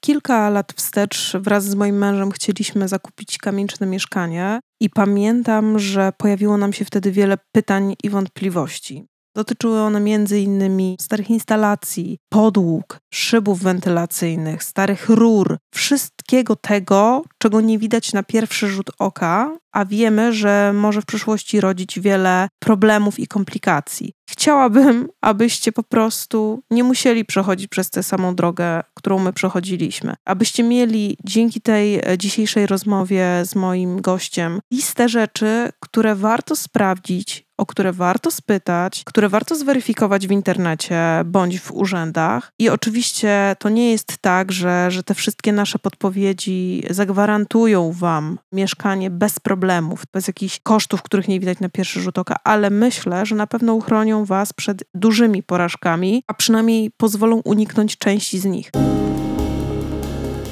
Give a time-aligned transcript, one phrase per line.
[0.00, 6.56] kilka lat wstecz wraz z moim mężem chcieliśmy zakupić kamieniczne mieszkanie i pamiętam, że pojawiło
[6.56, 9.06] nam się wtedy wiele pytań i wątpliwości.
[9.36, 10.00] Dotyczyły one
[10.40, 18.68] innymi starych instalacji, podłóg, szybów wentylacyjnych, starych rur, wszystkiego tego, czego nie widać na pierwszy
[18.68, 24.12] rzut oka, a wiemy, że może w przyszłości rodzić wiele problemów i komplikacji.
[24.30, 30.14] Chciałabym, abyście po prostu nie musieli przechodzić przez tę samą drogę, którą my przechodziliśmy.
[30.24, 37.50] Abyście mieli dzięki tej e, dzisiejszej rozmowie z moim gościem listę rzeczy, które warto sprawdzić,
[37.60, 42.52] o które warto spytać, które warto zweryfikować w internecie bądź w urzędach.
[42.58, 49.10] I oczywiście to nie jest tak, że, że te wszystkie nasze podpowiedzi zagwarantują Wam mieszkanie
[49.10, 53.34] bez problemów, bez jakichś kosztów, których nie widać na pierwszy rzut oka, ale myślę, że
[53.34, 58.70] na pewno uchronią Was przed dużymi porażkami, a przynajmniej pozwolą uniknąć części z nich.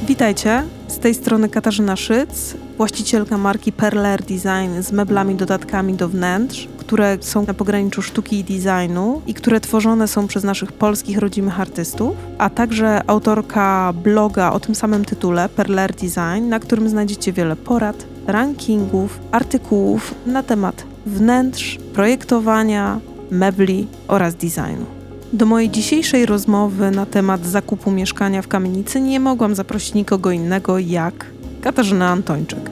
[0.09, 6.69] Witajcie, z tej strony Katarzyna Szyc, właścicielka marki Perler Design z meblami, dodatkami do wnętrz,
[6.79, 11.61] które są na pograniczu sztuki i designu i które tworzone są przez naszych polskich rodzimych
[11.61, 17.57] artystów, a także autorka bloga o tym samym tytule Perler Design, na którym znajdziecie wiele
[17.57, 23.01] porad, rankingów, artykułów na temat wnętrz, projektowania,
[23.31, 24.87] mebli oraz designu.
[25.33, 30.79] Do mojej dzisiejszej rozmowy na temat zakupu mieszkania w kamienicy nie mogłam zaprosić nikogo innego
[30.79, 31.27] jak
[31.61, 32.71] Katarzyna Antończyk.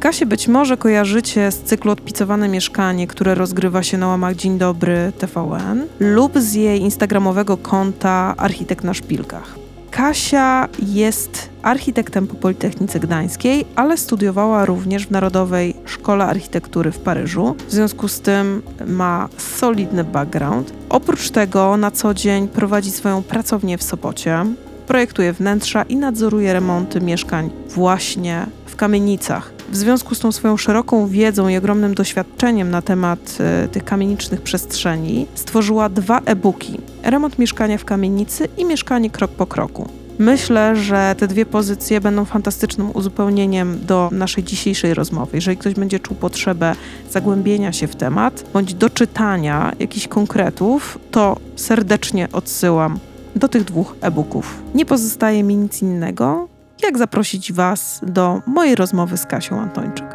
[0.00, 5.12] Kasię być może kojarzycie z cyklu Odpicowane Mieszkanie, które rozgrywa się na łamach Dzień Dobry
[5.18, 9.63] TVN lub z jej instagramowego konta Architekt na Szpilkach.
[9.94, 17.56] Kasia jest architektem po Politechnice Gdańskiej, ale studiowała również w Narodowej Szkole Architektury w Paryżu.
[17.68, 20.72] W związku z tym ma solidny background.
[20.88, 24.44] Oprócz tego na co dzień prowadzi swoją pracownię w Sopocie,
[24.86, 29.53] projektuje wnętrza i nadzoruje remonty mieszkań właśnie w kamienicach.
[29.74, 34.40] W związku z tą swoją szeroką wiedzą i ogromnym doświadczeniem na temat y, tych kamienicznych
[34.40, 39.88] przestrzeni, stworzyła dwa e-booki: Remont mieszkania w kamienicy i Mieszkanie krok po kroku.
[40.18, 45.30] Myślę, że te dwie pozycje będą fantastycznym uzupełnieniem do naszej dzisiejszej rozmowy.
[45.36, 46.74] Jeżeli ktoś będzie czuł potrzebę
[47.10, 52.98] zagłębienia się w temat bądź doczytania jakichś konkretów, to serdecznie odsyłam
[53.36, 54.62] do tych dwóch e-booków.
[54.74, 56.53] Nie pozostaje mi nic innego,
[56.84, 60.06] jak zaprosić Was do mojej rozmowy z Kasią Antończyk.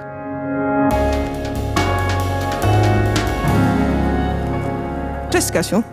[5.30, 5.84] Cześć Kasiu.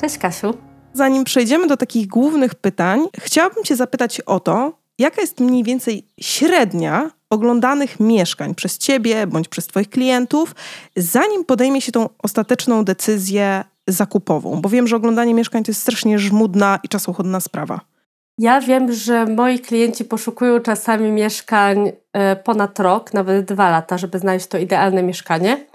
[0.00, 0.54] Cześć Kasiu.
[0.92, 6.06] Zanim przejdziemy do takich głównych pytań, chciałabym Cię zapytać o to, jaka jest mniej więcej
[6.20, 10.54] średnia oglądanych mieszkań przez Ciebie bądź przez Twoich klientów,
[10.96, 14.60] zanim podejmie się tą ostateczną decyzję zakupową?
[14.60, 17.95] Bo wiem, że oglądanie mieszkań to jest strasznie żmudna i czasochłodna sprawa.
[18.38, 24.18] Ja wiem, że moi klienci poszukują czasami mieszkań e, ponad rok, nawet dwa lata, żeby
[24.18, 25.66] znaleźć to idealne mieszkanie.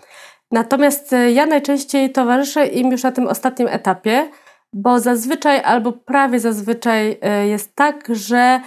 [0.51, 4.29] Natomiast e, ja najczęściej towarzyszę im już na tym ostatnim etapie,
[4.73, 8.61] bo zazwyczaj albo prawie zazwyczaj e, jest tak, że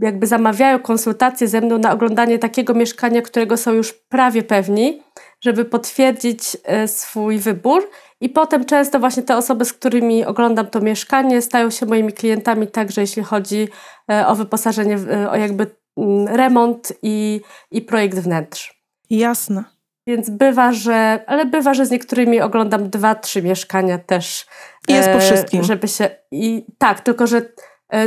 [0.00, 5.02] jakby zamawiają konsultacje ze mną na oglądanie takiego mieszkania, którego są już prawie pewni,
[5.44, 11.42] żeby potwierdzić swój wybór i potem często właśnie te osoby, z którymi oglądam to mieszkanie,
[11.42, 13.68] stają się moimi klientami także jeśli chodzi
[14.10, 15.66] e, o wyposażenie, e, o jakby
[15.96, 18.82] mm, remont i, i projekt wnętrz.
[19.10, 19.64] Jasne.
[20.06, 24.46] Więc bywa, że, ale bywa, że z niektórymi oglądam dwa, trzy mieszkania też.
[24.88, 25.64] I jest po e, wszystkim.
[25.64, 27.42] Żeby się, i tak, tylko że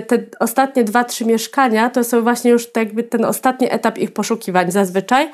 [0.07, 4.71] te ostatnie dwa, trzy mieszkania to są właśnie już jakby ten ostatni etap ich poszukiwań
[4.71, 5.31] zazwyczaj,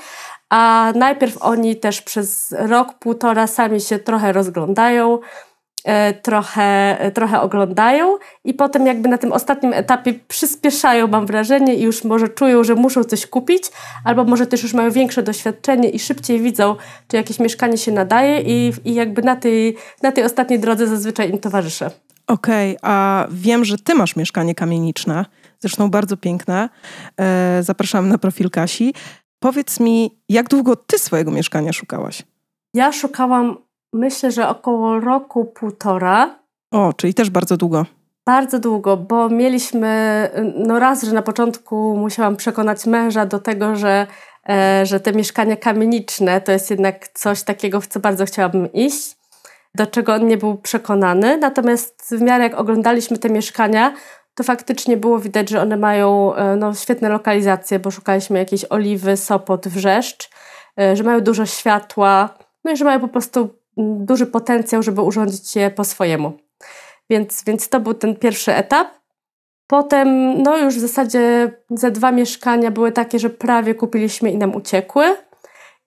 [0.49, 5.19] a najpierw oni też przez rok, półtora sami się trochę rozglądają,
[5.85, 11.75] e, trochę, e, trochę oglądają i potem jakby na tym ostatnim etapie przyspieszają, mam wrażenie,
[11.75, 13.63] i już może czują, że muszą coś kupić,
[14.03, 16.75] albo może też już mają większe doświadczenie i szybciej widzą,
[17.07, 21.29] czy jakieś mieszkanie się nadaje i, i jakby na tej, na tej ostatniej drodze zazwyczaj
[21.29, 21.91] im towarzyszę.
[22.27, 25.25] Okej, okay, a wiem, że ty masz mieszkanie kamieniczne,
[25.59, 26.69] zresztą bardzo piękne.
[27.19, 28.93] E, zapraszam na profil Kasi.
[29.39, 32.23] Powiedz mi, jak długo ty swojego mieszkania szukałaś?
[32.73, 33.57] Ja szukałam,
[33.93, 36.39] myślę, że około roku, półtora.
[36.71, 37.85] O, czyli też bardzo długo.
[38.25, 44.07] Bardzo długo, bo mieliśmy, no raz, że na początku musiałam przekonać męża do tego, że,
[44.49, 49.15] e, że te mieszkania kamieniczne to jest jednak coś takiego, w co bardzo chciałabym iść,
[49.75, 51.37] do czego on nie był przekonany.
[51.37, 53.93] Natomiast w miarę jak oglądaliśmy te mieszkania,
[54.35, 59.17] to faktycznie było widać, że one mają e, no, świetne lokalizacje, bo szukaliśmy jakiejś oliwy,
[59.17, 60.29] Sopot, Wrzeszcz,
[60.79, 62.29] e, że mają dużo światła,
[62.63, 66.33] no i że mają po prostu duży potencjał, żeby urządzić je po swojemu.
[67.09, 68.87] Więc, więc to był ten pierwszy etap.
[69.67, 74.55] Potem, no już w zasadzie ze dwa mieszkania były takie, że prawie kupiliśmy i nam
[74.55, 75.15] uciekły.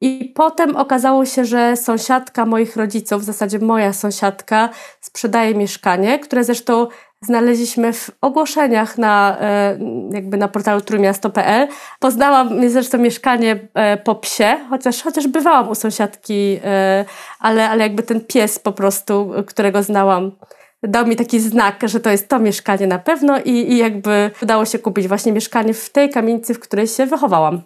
[0.01, 4.69] I potem okazało się, że sąsiadka moich rodziców, w zasadzie moja sąsiadka,
[5.01, 6.87] sprzedaje mieszkanie, które zresztą
[7.23, 9.79] znaleźliśmy w ogłoszeniach na, e,
[10.11, 11.69] jakby na portalu trójmiasto.pl.
[12.01, 17.05] Poznałam zresztą mieszkanie e, po psie, chociaż, chociaż bywałam u sąsiadki, e,
[17.41, 20.33] ale, ale jakby ten pies po prostu, którego znałam,
[20.83, 24.65] dał mi taki znak, że to jest to mieszkanie na pewno i, i jakby udało
[24.65, 27.63] się kupić właśnie mieszkanie w tej kamienicy, w której się wychowałam.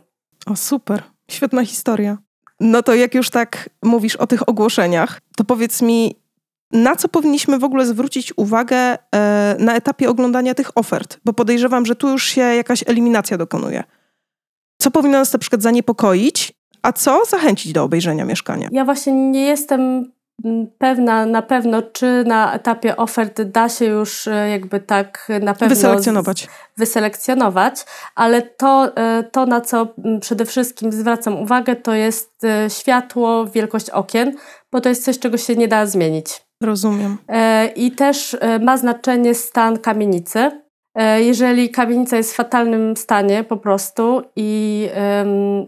[0.46, 2.19] O super, świetna historia.
[2.61, 6.17] No to jak już tak mówisz o tych ogłoszeniach, to powiedz mi,
[6.73, 11.21] na co powinniśmy w ogóle zwrócić uwagę e, na etapie oglądania tych ofert?
[11.25, 13.85] Bo podejrzewam, że tu już się jakaś eliminacja dokonuje.
[14.79, 16.53] Co powinno nas na przykład zaniepokoić,
[16.83, 18.69] a co zachęcić do obejrzenia mieszkania?
[18.73, 20.12] Ja właśnie nie jestem
[20.79, 25.69] pewna na pewno, czy na etapie ofert da się już e, jakby tak na pewno
[25.69, 27.84] wyselekcjonować, wyselekcjonować
[28.14, 33.90] ale to, e, to na co mm, przede wszystkim zwracam uwagę, to jest światło, wielkość
[33.90, 34.37] okien,
[34.73, 36.43] bo to jest coś, czego się nie da zmienić.
[36.62, 37.19] Rozumiem.
[37.29, 40.50] E, I też e, ma znaczenie stan kamienicy.
[40.94, 44.88] E, jeżeli kamienica jest w fatalnym stanie po prostu i,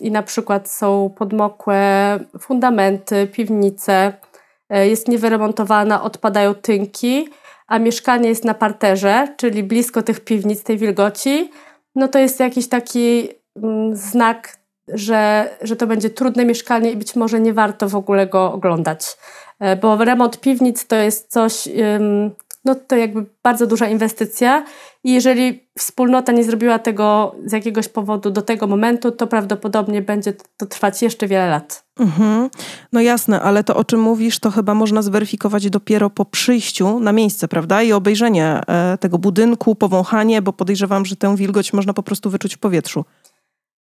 [0.00, 4.12] i na przykład są podmokłe fundamenty, piwnice,
[4.78, 7.28] jest niewyremontowana, odpadają tynki,
[7.66, 11.50] a mieszkanie jest na parterze, czyli blisko tych piwnic, tej wilgoci,
[11.94, 17.16] no to jest jakiś taki mm, znak, że, że to będzie trudne mieszkanie i być
[17.16, 19.16] może nie warto w ogóle go oglądać.
[19.60, 21.68] E, bo remont piwnic to jest coś,
[22.64, 24.64] no to jakby bardzo duża inwestycja
[25.04, 30.32] i jeżeli wspólnota nie zrobiła tego z jakiegoś powodu do tego momentu, to prawdopodobnie będzie
[30.56, 31.84] to trwać jeszcze wiele lat.
[32.00, 32.50] Mhm.
[32.92, 37.12] No jasne, ale to o czym mówisz, to chyba można zweryfikować dopiero po przyjściu na
[37.12, 37.82] miejsce, prawda?
[37.82, 42.56] I obejrzenie e, tego budynku, powąchanie, bo podejrzewam, że tę wilgoć można po prostu wyczuć
[42.56, 43.04] w powietrzu.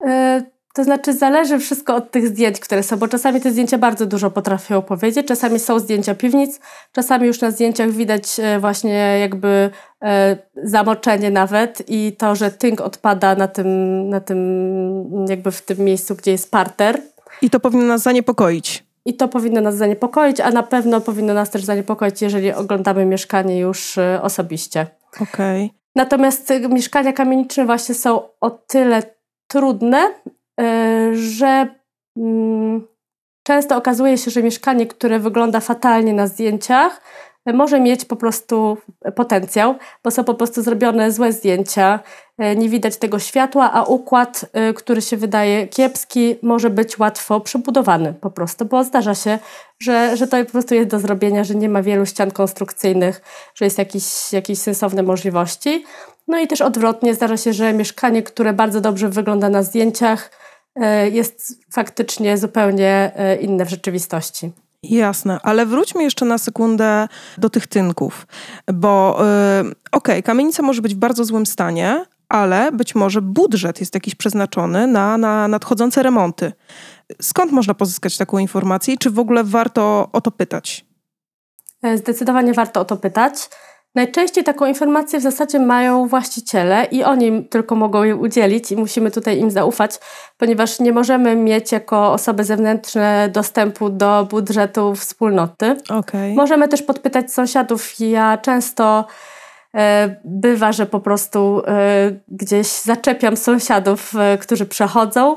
[0.05, 4.05] E, to znaczy, zależy wszystko od tych zdjęć, które są, bo czasami te zdjęcia bardzo
[4.05, 5.27] dużo potrafią powiedzieć.
[5.27, 6.59] Czasami są zdjęcia piwnic,
[6.91, 9.69] czasami już na zdjęciach widać e, właśnie jakby
[10.03, 13.67] e, zamoczenie nawet i to, że tynk odpada na tym,
[14.09, 17.01] na tym, jakby w tym miejscu, gdzie jest parter.
[17.41, 18.83] I to powinno nas zaniepokoić.
[19.05, 23.59] I to powinno nas zaniepokoić, a na pewno powinno nas też zaniepokoić, jeżeli oglądamy mieszkanie
[23.59, 24.87] już e, osobiście.
[25.15, 25.65] Okej.
[25.65, 25.69] Okay.
[25.95, 29.03] Natomiast mieszkania kamieniczne właśnie są o tyle
[29.47, 30.13] trudne,
[31.13, 31.67] że
[32.17, 32.88] mm,
[33.44, 37.01] często okazuje się, że mieszkanie, które wygląda fatalnie na zdjęciach,
[37.53, 38.77] może mieć po prostu
[39.15, 42.00] potencjał, bo są po prostu zrobione złe zdjęcia,
[42.38, 44.45] e, nie widać tego światła, a układ,
[44.75, 49.39] który się wydaje kiepski, może być łatwo przebudowany po prostu, bo zdarza się,
[49.79, 53.21] że, że to po prostu jest do zrobienia, że nie ma wielu ścian konstrukcyjnych,
[53.56, 55.85] że jest jakieś, jakieś sensowne możliwości.
[56.27, 60.43] No i też odwrotnie, zdarza się, że mieszkanie, które bardzo dobrze wygląda na zdjęciach,
[61.11, 64.51] jest faktycznie zupełnie e, inne w rzeczywistości.
[64.83, 68.27] Jasne, ale wróćmy jeszcze na sekundę do tych tynków,
[68.73, 69.17] bo
[69.63, 73.93] yy, okej, okay, kamienica może być w bardzo złym stanie, ale być może budżet jest
[73.93, 76.51] jakiś przeznaczony na, na nadchodzące remonty.
[77.21, 80.85] Skąd można pozyskać taką informację i czy w ogóle warto o to pytać?
[81.95, 83.49] Zdecydowanie warto o to pytać.
[83.95, 89.12] Najczęściej taką informację w zasadzie mają właściciele i oni tylko mogą jej udzielić i musimy
[89.12, 90.00] tutaj im zaufać,
[90.38, 95.76] ponieważ nie możemy mieć jako osoby zewnętrzne dostępu do budżetu wspólnoty.
[95.90, 96.33] Okay.
[96.33, 98.00] Możemy też podpytać sąsiadów.
[98.00, 99.06] Ja często
[99.76, 105.35] e, bywa, że po prostu e, gdzieś zaczepiam sąsiadów, e, którzy przechodzą.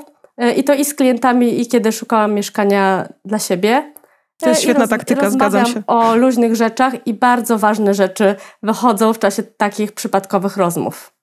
[0.57, 3.93] I to i z klientami, i kiedy szukałam mieszkania dla siebie.
[4.41, 5.83] To jest świetna roz, taktyka, zgadzam się.
[5.87, 11.17] o luźnych rzeczach i bardzo ważne rzeczy wychodzą w czasie takich przypadkowych rozmów.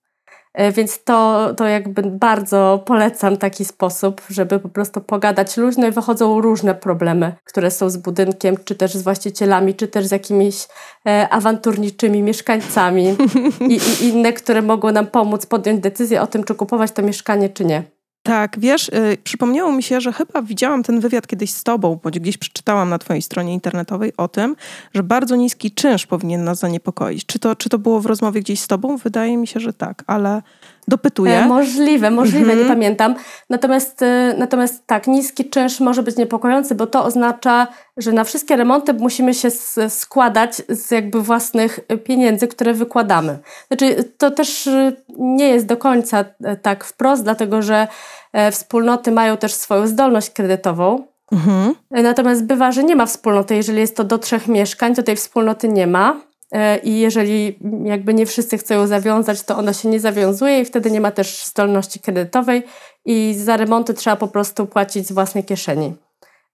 [0.54, 5.92] E, więc to, to jakby bardzo polecam taki sposób, żeby po prostu pogadać luźno i
[5.92, 10.68] wychodzą różne problemy, które są z budynkiem, czy też z właścicielami, czy też z jakimiś
[11.08, 13.16] e, awanturniczymi mieszkańcami
[13.70, 17.50] i, i inne, które mogą nam pomóc podjąć decyzję o tym, czy kupować to mieszkanie,
[17.50, 17.84] czy nie.
[18.24, 22.20] Tak, wiesz, yy, przypomniało mi się, że chyba widziałam ten wywiad kiedyś z tobą, bądź
[22.20, 24.56] gdzieś przeczytałam na twojej stronie internetowej o tym,
[24.94, 27.26] że bardzo niski czynsz powinien nas zaniepokoić.
[27.26, 28.98] Czy to, czy to było w rozmowie gdzieś z tobą?
[28.98, 30.42] Wydaje mi się, że tak, ale
[30.88, 31.40] dopytuję.
[31.40, 32.60] E, możliwe, możliwe, mhm.
[32.60, 33.16] nie pamiętam.
[33.50, 38.56] Natomiast, y, natomiast tak, niski czynsz może być niepokojący, bo to oznacza, że na wszystkie
[38.56, 39.50] remonty musimy się
[39.90, 43.40] składać z jakby własnych pieniędzy, które wykładamy.
[43.68, 47.88] Znaczy, to też y, nie jest do końca e, tak wprost, dlatego że
[48.34, 51.04] e, wspólnoty mają też swoją zdolność kredytową.
[51.32, 51.76] Mhm.
[51.92, 53.56] Natomiast bywa, że nie ma wspólnoty.
[53.56, 56.22] Jeżeli jest to do trzech mieszkań, to tej wspólnoty nie ma.
[56.54, 60.66] E, i jeżeli jakby nie wszyscy chcą ją zawiązać, to ona się nie zawiązuje i
[60.66, 62.64] wtedy nie ma też zdolności kredytowej
[63.06, 65.96] i za remonty trzeba po prostu płacić z własnej kieszeni.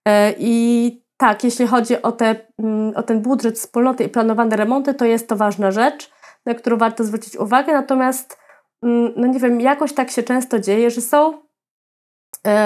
[0.08, 4.94] E, I tak, jeśli chodzi o, te, mm, o ten budżet wspólnoty i planowane remonty,
[4.94, 6.10] to jest to ważna rzecz,
[6.46, 8.38] na którą warto zwrócić uwagę, natomiast
[8.82, 11.49] mm, no nie wiem, jakoś tak się często dzieje, że są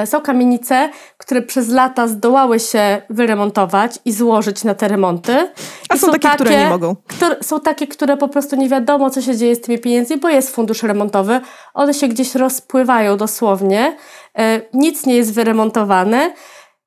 [0.04, 5.52] są kamienice, które przez lata zdołały się wyremontować i złożyć na te remonty.
[5.88, 6.96] A są, są, takie, które nie mogą.
[6.96, 10.28] Które, są takie, które po prostu nie wiadomo, co się dzieje z tymi pieniędzmi, bo
[10.28, 11.40] jest fundusz remontowy.
[11.74, 13.96] One się gdzieś rozpływają dosłownie.
[14.38, 16.32] E, nic nie jest wyremontowane.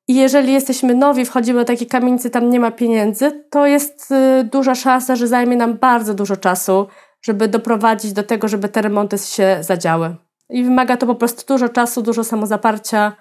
[0.08, 4.44] I jeżeli jesteśmy nowi, wchodzimy do takiej kamienicy, tam nie ma pieniędzy, to jest e,
[4.52, 6.86] duża szansa, że zajmie nam bardzo dużo czasu,
[7.22, 10.16] żeby doprowadzić do tego, żeby te remonty się zadziały.
[10.50, 13.12] I wymaga to po prostu dużo czasu, dużo samozaparcia.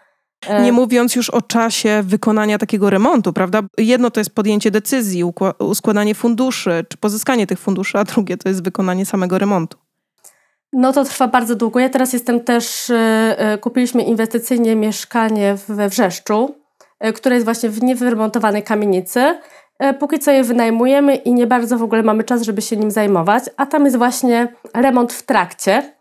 [0.48, 3.62] E, Nie mówiąc już o czasie wykonania takiego remontu, prawda?
[3.78, 5.24] Jedno to jest podjęcie decyzji,
[5.60, 9.78] uskładanie funduszy, czy pozyskanie tych funduszy, a drugie to jest wykonanie samego remontu.
[10.74, 11.80] No to trwa bardzo długo.
[11.80, 12.96] Ja teraz jestem też, e,
[13.38, 16.56] e, kupiliśmy inwestycyjnie mieszkanie we Wrzeszczu,
[17.16, 19.40] które jest właśnie w niewyremontowanej kamienicy.
[20.00, 23.44] Póki co je wynajmujemy i nie bardzo w ogóle mamy czas, żeby się nim zajmować,
[23.58, 25.97] a tam jest właśnie remont w trakcie.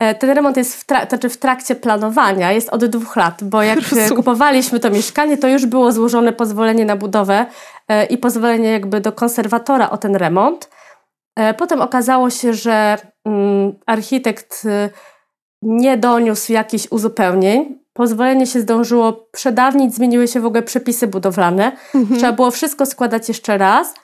[0.00, 3.62] E, ten remont jest w, trak- znaczy w trakcie planowania, jest od dwóch lat, bo
[3.62, 4.16] jak Rozumiem.
[4.16, 7.46] kupowaliśmy to mieszkanie, to już było złożone pozwolenie na budowę
[7.88, 10.70] e, i pozwolenie jakby do konserwatora o ten remont.
[11.36, 14.66] E, potem okazało się, że mm, architekt
[15.62, 17.78] nie doniósł jakichś uzupełnień.
[17.92, 21.72] Pozwolenie się zdążyło przedawnić, zmieniły się w ogóle przepisy budowlane.
[21.94, 22.20] Mhm.
[22.20, 23.94] Trzeba było wszystko składać jeszcze raz.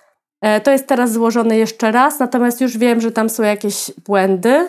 [0.63, 4.69] To jest teraz złożone jeszcze raz, natomiast już wiem, że tam są jakieś błędy.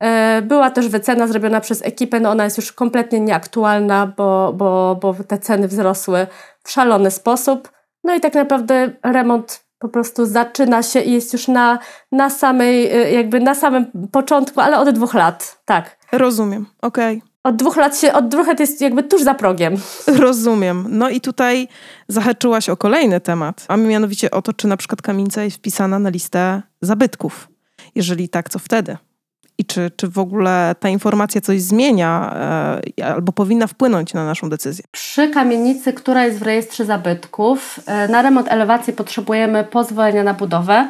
[0.00, 4.98] E, była też wycena zrobiona przez ekipę, no ona jest już kompletnie nieaktualna, bo, bo,
[5.02, 6.26] bo te ceny wzrosły
[6.62, 7.72] w szalony sposób.
[8.04, 11.78] No i tak naprawdę remont po prostu zaczyna się i jest już na,
[12.12, 15.98] na samej, e, jakby na samym początku, ale od dwóch lat, tak.
[16.12, 17.16] Rozumiem, okej.
[17.16, 17.28] Okay.
[17.44, 19.74] Od dwóch lat się, od dwóch lat jest jakby tuż za progiem.
[20.06, 20.86] Rozumiem.
[20.88, 21.68] No i tutaj
[22.08, 26.10] zahaczyłaś o kolejny temat, a mianowicie o to, czy na przykład kamienica jest wpisana na
[26.10, 27.48] listę zabytków.
[27.94, 28.96] Jeżeli tak, co wtedy?
[29.58, 32.32] I czy, czy w ogóle ta informacja coś zmienia
[32.98, 34.84] e, albo powinna wpłynąć na naszą decyzję?
[34.90, 40.88] Przy kamienicy, która jest w rejestrze zabytków, e, na remont elewacji potrzebujemy pozwolenia na budowę,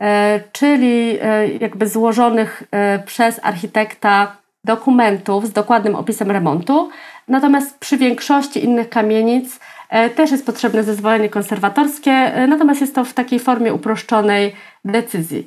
[0.00, 1.18] e, czyli
[1.60, 2.62] jakby złożonych
[3.06, 6.90] przez architekta dokumentów z dokładnym opisem remontu.
[7.28, 9.60] Natomiast przy większości innych kamienic
[10.16, 14.54] też jest potrzebne zezwolenie konserwatorskie, natomiast jest to w takiej formie uproszczonej
[14.84, 15.46] decyzji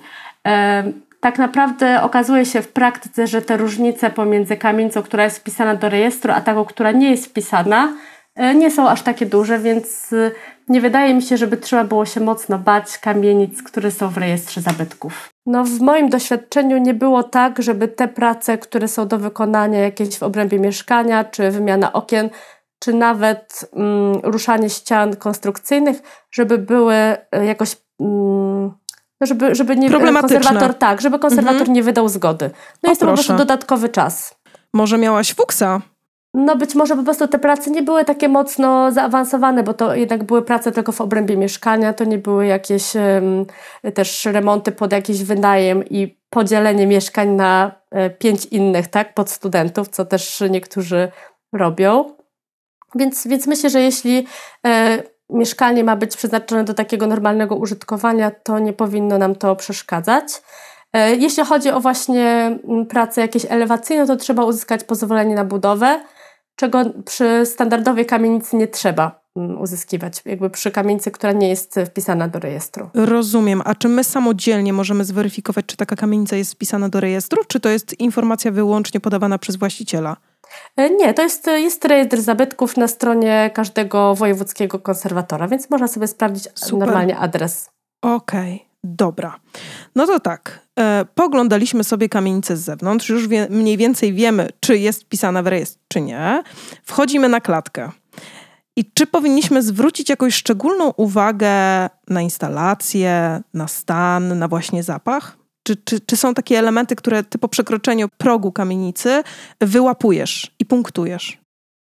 [1.25, 5.89] tak naprawdę okazuje się w praktyce, że te różnice pomiędzy kamienicą, która jest wpisana do
[5.89, 7.93] rejestru, a taką, która nie jest wpisana,
[8.35, 10.31] e, nie są aż takie duże, więc e,
[10.67, 14.61] nie wydaje mi się, żeby trzeba było się mocno bać kamienic, które są w rejestrze
[14.61, 15.29] zabytków.
[15.45, 20.17] No, w moim doświadczeniu nie było tak, żeby te prace, które są do wykonania jakieś
[20.17, 22.29] w obrębie mieszkania, czy wymiana okien,
[22.79, 25.97] czy nawet mm, ruszanie ścian konstrukcyjnych,
[26.31, 28.71] żeby były e, jakoś mm,
[29.21, 31.73] żeby, żeby nie konserwator tak, żeby konserwator mhm.
[31.73, 32.49] nie wydał zgody.
[32.83, 33.23] No o, jest to proszę.
[33.23, 34.35] po prostu dodatkowy czas.
[34.73, 35.81] Może miałaś fuksa?
[36.33, 40.23] No być może po prostu te prace nie były takie mocno zaawansowane, bo to jednak
[40.23, 43.45] były prace tylko w obrębie mieszkania, to nie były jakieś um,
[43.93, 49.89] też remonty pod jakiś wynajem i podzielenie mieszkań na e, pięć innych, tak, pod studentów,
[49.89, 51.11] co też niektórzy
[51.53, 52.15] robią.
[52.95, 54.27] Więc, więc myślę, że jeśli
[54.65, 60.41] e, mieszkanie ma być przeznaczone do takiego normalnego użytkowania, to nie powinno nam to przeszkadzać.
[60.93, 66.01] E, jeśli chodzi o właśnie mm, pracę jakieś elewacyjne, to trzeba uzyskać pozwolenie na budowę,
[66.55, 72.39] czego przy standardowej kamienicy nie trzeba uzyskiwać, jakby przy kamienicy, która nie jest wpisana do
[72.39, 72.89] rejestru.
[72.93, 73.61] Rozumiem.
[73.65, 77.69] A czy my samodzielnie możemy zweryfikować, czy taka kamienica jest wpisana do rejestru, czy to
[77.69, 80.17] jest informacja wyłącznie podawana przez właściciela?
[80.77, 86.07] E, nie, to jest, jest rejestr zabytków na stronie każdego wojewódzkiego konserwatora, więc można sobie
[86.07, 86.79] sprawdzić Super.
[86.79, 87.69] normalnie adres.
[88.01, 89.39] Okej, okay, dobra.
[89.95, 94.77] No to tak, e, poglądaliśmy sobie kamienicę z zewnątrz, już wie, mniej więcej wiemy, czy
[94.77, 96.43] jest wpisana w rejestr, czy nie.
[96.83, 97.91] Wchodzimy na klatkę.
[98.77, 101.49] I czy powinniśmy zwrócić jakąś szczególną uwagę
[102.07, 105.37] na instalację, na stan, na właśnie zapach?
[105.63, 109.23] Czy, czy, czy są takie elementy, które ty po przekroczeniu progu kamienicy
[109.61, 111.37] wyłapujesz i punktujesz?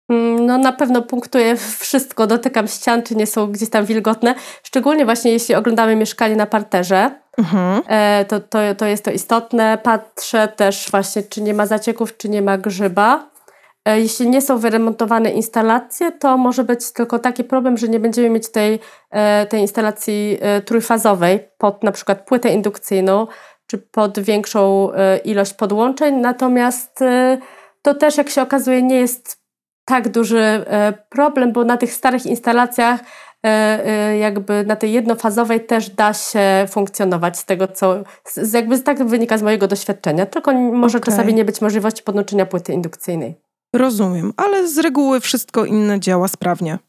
[0.09, 4.35] Mm, no na pewno punktuję wszystko, dotykam ścian, czy nie są gdzieś tam wilgotne.
[4.63, 7.81] Szczególnie właśnie jeśli oglądamy mieszkanie na parterze, mhm.
[7.87, 9.77] E, to, to, to jest to istotne.
[9.83, 13.29] Patrzę też właśnie, czy nie ma zacieków, czy nie ma grzyba.
[13.87, 18.29] E, jeśli nie są wyremontowane instalacje, to może być tylko taki problem, że nie będziemy
[18.29, 18.79] mieć tej,
[19.11, 23.27] e, tej instalacji e, trójfazowej pod na przykład płytę indukcyjną
[23.67, 24.89] czy pod większą
[25.23, 26.15] ilość podłączeń.
[26.15, 26.99] Natomiast
[27.81, 29.41] to też, jak się okazuje, nie jest
[29.85, 30.65] tak duży
[31.09, 32.99] problem, bo na tych starych instalacjach
[34.19, 37.95] jakby na tej jednofazowej też da się funkcjonować z tego, co
[38.53, 41.11] jakby tak wynika z mojego doświadczenia, tylko może okay.
[41.11, 43.46] czasami nie być możliwości podłączenia płyty indukcyjnej.
[43.77, 46.79] Rozumiem, ale z reguły wszystko inne działa sprawnie.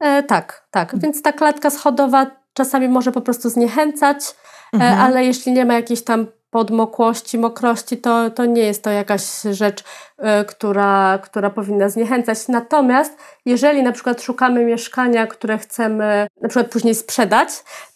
[0.00, 0.98] E, tak, tak.
[0.98, 5.00] Więc ta klatka schodowa czasami może po prostu zniechęcać, e, mhm.
[5.00, 9.80] ale jeśli nie ma jakiejś tam podmokłości, mokrości, to, to nie jest to jakaś rzecz,
[9.80, 12.48] y, która, która powinna zniechęcać.
[12.48, 13.16] Natomiast
[13.46, 17.48] jeżeli na przykład szukamy mieszkania, które chcemy na przykład później sprzedać,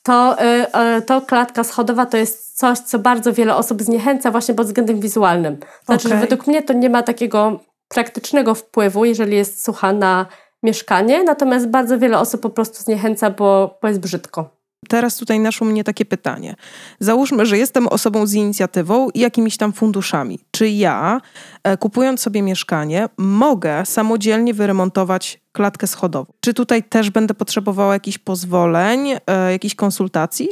[0.03, 4.55] to, y, y, to klatka schodowa to jest coś, co bardzo wiele osób zniechęca właśnie
[4.55, 5.57] pod względem wizualnym.
[5.85, 6.19] Znaczy, okay.
[6.19, 7.61] że według mnie to nie ma takiego
[7.95, 10.27] praktycznego wpływu, jeżeli jest sucha na
[10.63, 14.63] mieszkanie, natomiast bardzo wiele osób po prostu zniechęca, bo, bo jest brzydko.
[14.89, 16.55] Teraz tutaj naszło mnie takie pytanie.
[17.01, 20.39] Załóżmy, że jestem osobą z inicjatywą i jakimiś tam funduszami.
[20.51, 21.21] Czy ja,
[21.65, 26.33] e, kupując sobie mieszkanie, mogę samodzielnie wyremontować klatkę schodową?
[26.41, 30.49] Czy tutaj też będę potrzebowała jakichś pozwoleń, e, jakichś konsultacji?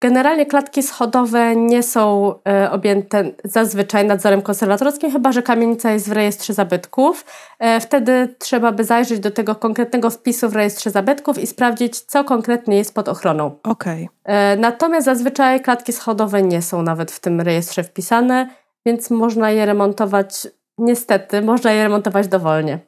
[0.00, 6.12] Generalnie klatki schodowe nie są e, objęte zazwyczaj nadzorem konserwatorskim, chyba że kamienica jest w
[6.12, 7.24] rejestrze zabytków.
[7.58, 12.24] E, wtedy trzeba by zajrzeć do tego konkretnego wpisu w rejestrze zabytków i sprawdzić, co
[12.24, 13.56] konkretnie jest pod ochroną.
[13.62, 14.08] Okay.
[14.24, 18.48] E, natomiast zazwyczaj klatki schodowe nie są nawet w tym rejestrze wpisane,
[18.86, 22.78] więc można je remontować, niestety, można je remontować dowolnie.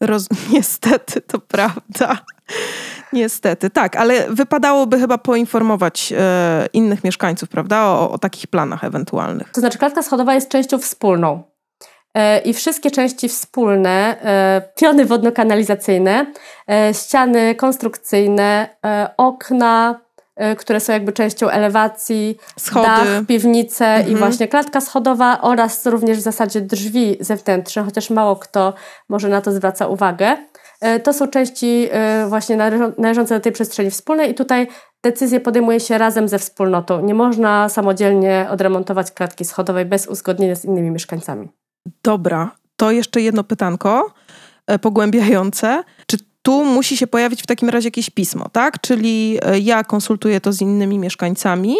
[0.00, 0.26] Roz...
[0.52, 2.18] Niestety, to prawda.
[3.12, 9.50] Niestety, tak, ale wypadałoby chyba poinformować e, innych mieszkańców, prawda, o, o, takich planach ewentualnych.
[9.52, 11.42] To znaczy, klatka schodowa jest częścią wspólną.
[12.14, 16.26] E, I wszystkie części wspólne, e, piony wodno-kanalizacyjne,
[16.70, 20.00] e, ściany konstrukcyjne, e, okna,
[20.36, 22.86] e, które są jakby częścią elewacji, Schody.
[22.86, 24.12] dach, piwnice mhm.
[24.12, 28.74] i właśnie klatka schodowa oraz również w zasadzie drzwi zewnętrzne, chociaż mało kto
[29.08, 30.36] może na to zwraca uwagę.
[30.80, 32.56] E, to są części e, właśnie
[32.98, 34.68] należące do tej przestrzeni wspólnej i tutaj
[35.02, 37.00] decyzje podejmuje się razem ze wspólnotą.
[37.04, 41.48] Nie można samodzielnie odremontować klatki schodowej bez uzgodnienia z innymi mieszkańcami.
[42.02, 44.14] Dobra, to jeszcze jedno pytanko
[44.66, 45.82] e, pogłębiające.
[46.06, 48.80] Czy tu musi się pojawić w takim razie jakieś pismo, tak?
[48.80, 51.76] Czyli ja konsultuję to z innymi mieszkańcami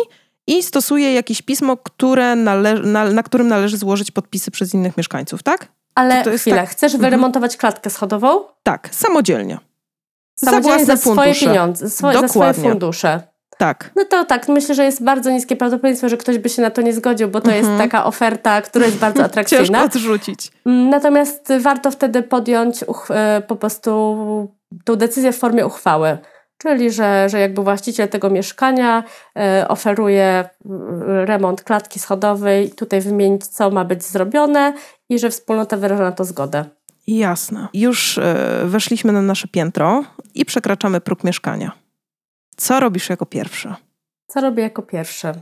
[0.46, 5.42] i stosuję jakieś pismo, które nale- na, na którym należy złożyć podpisy przez innych mieszkańców,
[5.42, 5.72] tak?
[5.94, 6.70] Ale to, to chwilę, tak...
[6.70, 7.10] chcesz mhm.
[7.10, 8.40] wyremontować klatkę schodową?
[8.62, 9.58] Tak, samodzielnie.
[10.44, 13.22] Samodzielnie za, za swoje pieniądze, swoje, za swoje fundusze.
[13.58, 13.90] Tak.
[13.96, 16.82] No to tak, myślę, że jest bardzo niskie prawdopodobieństwo, że ktoś by się na to
[16.82, 17.90] nie zgodził, bo to jest mhm.
[17.90, 19.64] taka oferta, która jest bardzo atrakcyjna.
[19.64, 20.52] Ciężko odrzucić.
[20.66, 23.90] Mm, natomiast warto wtedy podjąć e, po prostu
[24.84, 26.18] tą decyzję w formie uchwały.
[26.58, 29.04] Czyli, że, że jakby właściciel tego mieszkania
[29.38, 30.48] e, oferuje e,
[31.24, 34.72] remont klatki schodowej, tutaj wymienić, co ma być zrobione
[35.08, 36.64] i że wspólnota wyraża na to zgodę.
[37.06, 37.68] Jasne.
[37.74, 41.72] Już e, weszliśmy na nasze piętro i przekraczamy próg mieszkania.
[42.56, 43.74] Co robisz jako pierwszy?
[44.26, 45.32] Co robię jako pierwszy?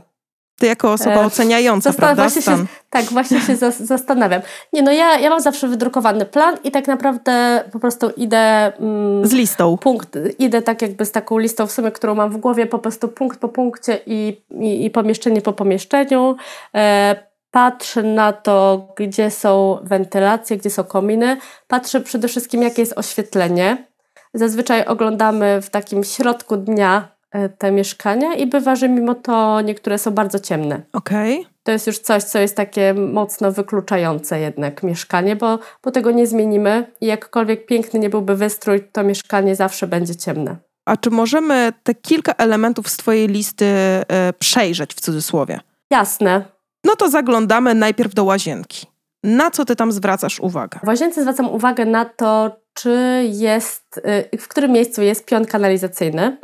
[0.59, 2.23] Ty jako osoba e, oceniająca, Zastan- prawda?
[2.23, 3.55] Właśnie się, tak, właśnie się
[3.93, 4.41] zastanawiam.
[4.73, 8.73] Nie, no ja, ja mam zawsze wydrukowany plan i tak naprawdę po prostu idę...
[8.79, 9.77] Mm, z listą.
[9.77, 13.07] Punkt, idę tak jakby z taką listą w sumie, którą mam w głowie, po prostu
[13.07, 16.35] punkt po punkcie i, i, i pomieszczenie po pomieszczeniu.
[16.75, 21.37] E, patrzę na to, gdzie są wentylacje, gdzie są kominy.
[21.67, 23.87] Patrzę przede wszystkim, jakie jest oświetlenie.
[24.33, 29.97] Zazwyczaj oglądamy w takim środku dnia E, te mieszkania i bywa, że mimo to niektóre
[29.97, 30.81] są bardzo ciemne.
[30.93, 31.39] Okej.
[31.39, 31.53] Okay.
[31.63, 36.27] To jest już coś, co jest takie mocno wykluczające jednak mieszkanie, bo, bo tego nie
[36.27, 40.55] zmienimy i jakkolwiek piękny nie byłby wystrój, to mieszkanie zawsze będzie ciemne.
[40.85, 44.03] A czy możemy te kilka elementów z Twojej listy e,
[44.39, 45.59] przejrzeć w cudzysłowie?
[45.89, 46.45] Jasne.
[46.87, 48.87] No to zaglądamy najpierw do łazienki.
[49.23, 50.79] Na co Ty tam zwracasz uwagę?
[50.83, 54.01] W łazience zwracam uwagę na to, czy jest,
[54.33, 56.37] y, w którym miejscu jest pion kanalizacyjny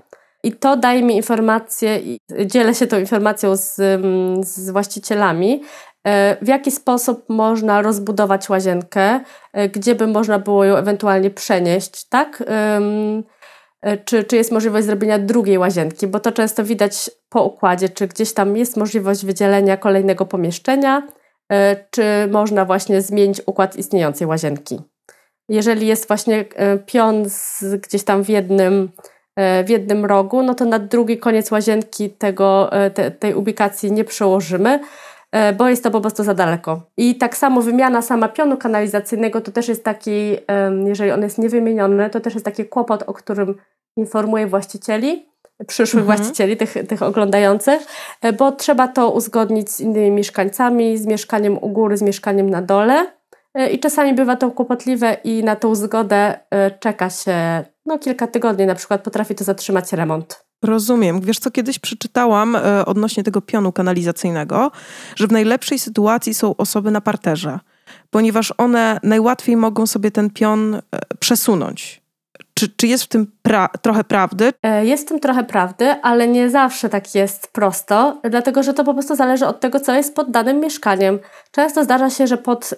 [0.44, 2.00] i to daje mi informację,
[2.46, 5.64] dzielę się tą informacją z, mm, z właścicielami,
[6.08, 9.20] e, w jaki sposób można rozbudować łazienkę,
[9.54, 12.44] e, gdzie by można było ją ewentualnie przenieść, tak?
[13.84, 18.08] E, czy, czy jest możliwość zrobienia drugiej łazienki, bo to często widać po układzie, czy
[18.08, 21.08] gdzieś tam jest możliwość wydzielenia kolejnego pomieszczenia,
[21.92, 24.82] czy można właśnie zmienić układ istniejącej łazienki.
[25.50, 26.46] Jeżeli jest właśnie
[26.86, 28.90] pion z, gdzieś tam w jednym
[29.36, 33.92] E, w jednym rogu, no to na drugi koniec łazienki tego, e, te, tej ubikacji
[33.92, 34.80] nie przełożymy.
[35.34, 36.82] E, bo jest to po prostu za daleko.
[36.98, 40.38] I tak samo wymiana sama pionu kanalizacyjnego to też jest taki,
[40.86, 43.56] jeżeli on jest niewymieniony, to też jest taki kłopot, o którym
[43.98, 45.26] informuję właścicieli,
[45.68, 46.18] przyszłych mhm.
[46.18, 47.82] właścicieli, tych, tych oglądających,
[48.22, 52.62] e, bo trzeba to uzgodnić z innymi mieszkańcami, z mieszkaniem u góry, z mieszkaniem na
[52.62, 53.08] dole.
[53.54, 56.40] E, I czasami bywa to kłopotliwe i na tą zgodę
[56.80, 60.43] czeka się no, kilka tygodni, na przykład potrafi to zatrzymać remont.
[60.64, 61.22] Rozumiem.
[61.22, 64.72] Wiesz co, kiedyś przeczytałam e, odnośnie tego pionu kanalizacyjnego,
[65.16, 67.60] że w najlepszej sytuacji są osoby na parterze,
[68.10, 70.80] ponieważ one najłatwiej mogą sobie ten pion e,
[71.20, 72.04] przesunąć.
[72.54, 74.54] Czy, czy jest w tym pra trochę prawdy?
[74.64, 78.84] E, jest w tym trochę prawdy, ale nie zawsze tak jest prosto, dlatego że to
[78.84, 81.20] po prostu zależy od tego, co jest pod danym mieszkaniem.
[81.52, 82.74] Często zdarza się, że pod,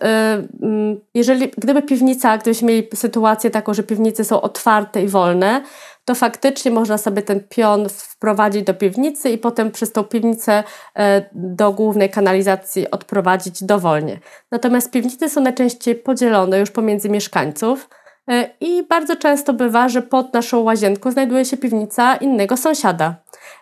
[1.14, 5.62] jeżeli, gdyby piwnica, gdybyśmy mieli sytuację taką, że piwnice są otwarte i wolne,
[6.06, 10.64] to faktycznie można sobie ten pion wprowadzić do piwnicy i potem przez tą piwnicę
[10.96, 14.20] e, do głównej kanalizacji odprowadzić dowolnie.
[14.52, 17.90] Natomiast piwnice są najczęściej podzielone już pomiędzy mieszkańców.
[18.30, 23.16] E, I bardzo często bywa, że pod naszą łazienką znajduje się piwnica innego sąsiada.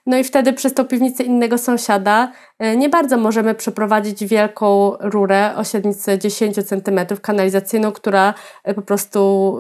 [0.06, 5.56] No i wtedy przez tą piwnicę innego sąsiada e, nie bardzo możemy przeprowadzić wielką rurę
[5.56, 9.60] o średnicy 10 cm kanalizacyjną, która e, po prostu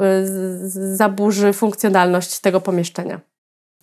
[0.94, 3.20] zaburzy funkcjonalność tego pomieszczenia.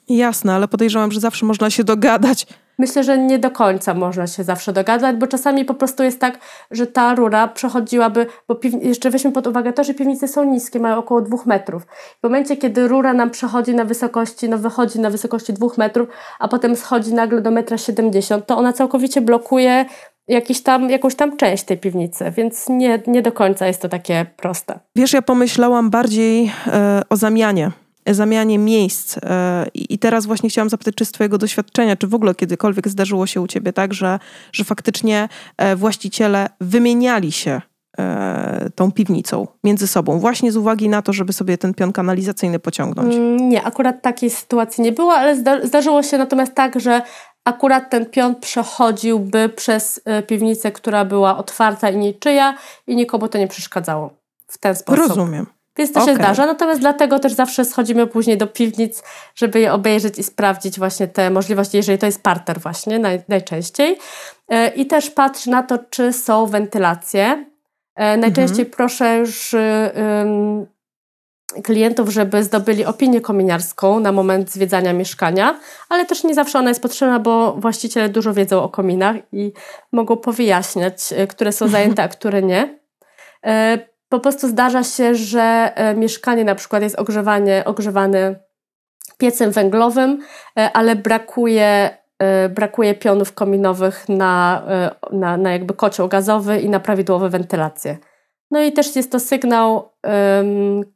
[0.09, 2.47] Jasne, ale podejrzewam, że zawsze można się dogadać.
[2.81, 6.39] Myślę, że nie do końca można się zawsze dogadać, bo czasami po prostu jest tak,
[6.71, 10.97] że ta rura przechodziłaby, bo jeszcze weźmy pod uwagę to, że piwnice są niskie, mają
[10.97, 11.87] około dwóch metrów.
[12.21, 16.49] W momencie, kiedy rura nam przechodzi na wysokości, no wychodzi na wysokości dwóch metrów, a
[16.49, 19.85] potem schodzi nagle do metra siedemdziesiąt, to ona całkowicie blokuje
[20.29, 24.27] jakiś tam, jakąś tam część tej piwnicy, więc nie, nie do końca jest to takie
[24.37, 24.79] proste.
[24.97, 27.71] Wiesz, ja pomyślałam bardziej e, o zamianie
[28.15, 29.19] zamianie miejsc.
[29.19, 33.27] E, I teraz właśnie chciałam zapytać, czy z Twojego doświadczenia, czy w ogóle kiedykolwiek zdarzyło
[33.27, 34.19] się u Ciebie tak, że,
[34.53, 37.61] że faktycznie e, właściciele wymieniali się
[37.99, 42.59] e, tą piwnicą między sobą, właśnie z uwagi na to, żeby sobie ten pion kanalizacyjny
[42.59, 43.15] pociągnąć?
[43.15, 47.03] Mm, nie, akurat takiej sytuacji nie było, ale zdarzyło się natomiast tak, że
[47.45, 52.55] akurat ten pion przechodziłby przez piwnicę, która była otwarta i niczyja
[52.87, 54.11] i nikomu to nie przeszkadzało
[54.47, 55.09] w ten sposób.
[55.09, 55.47] Rozumiem.
[55.77, 56.15] Więc to okay.
[56.15, 59.03] się zdarza, natomiast dlatego też zawsze schodzimy później do piwnic,
[59.35, 63.99] żeby je obejrzeć i sprawdzić właśnie te możliwości, jeżeli to jest parter właśnie naj, najczęściej.
[64.49, 67.47] E, I też patrz na to, czy są wentylacje.
[67.97, 68.71] E, najczęściej mhm.
[68.71, 70.67] proszę już um,
[71.63, 76.83] klientów, żeby zdobyli opinię kominiarską na moment zwiedzania mieszkania, ale też nie zawsze ona jest
[76.83, 79.53] potrzebna, bo właściciele dużo wiedzą o kominach i
[79.93, 82.81] mogą powyjaśniać, e, które są zajęte, a które nie.
[84.11, 88.35] Po prostu zdarza się, że e, mieszkanie na przykład jest ogrzewanie, ogrzewane
[89.19, 90.23] piecem węglowym,
[90.59, 94.63] e, ale brakuje, e, brakuje pionów kominowych na,
[95.13, 97.99] na, na jakby kocioł gazowy i na prawidłową wentylację.
[98.51, 99.93] No i też jest to sygnał,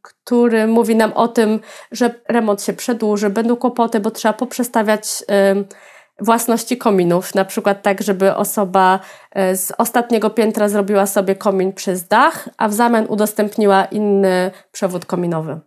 [0.03, 1.61] który mówi nam o tym,
[1.93, 5.25] że remont się przedłuży, będą kłopoty, bo trzeba poprzestawiać
[6.21, 7.35] własności kominów.
[7.35, 9.01] Na przykład tak, żeby osoba
[9.31, 15.07] e, z ostatniego piętra zrobiła sobie komin przez dach, a w zamian udostępniła inny przewód
[15.07, 15.61] kominowy.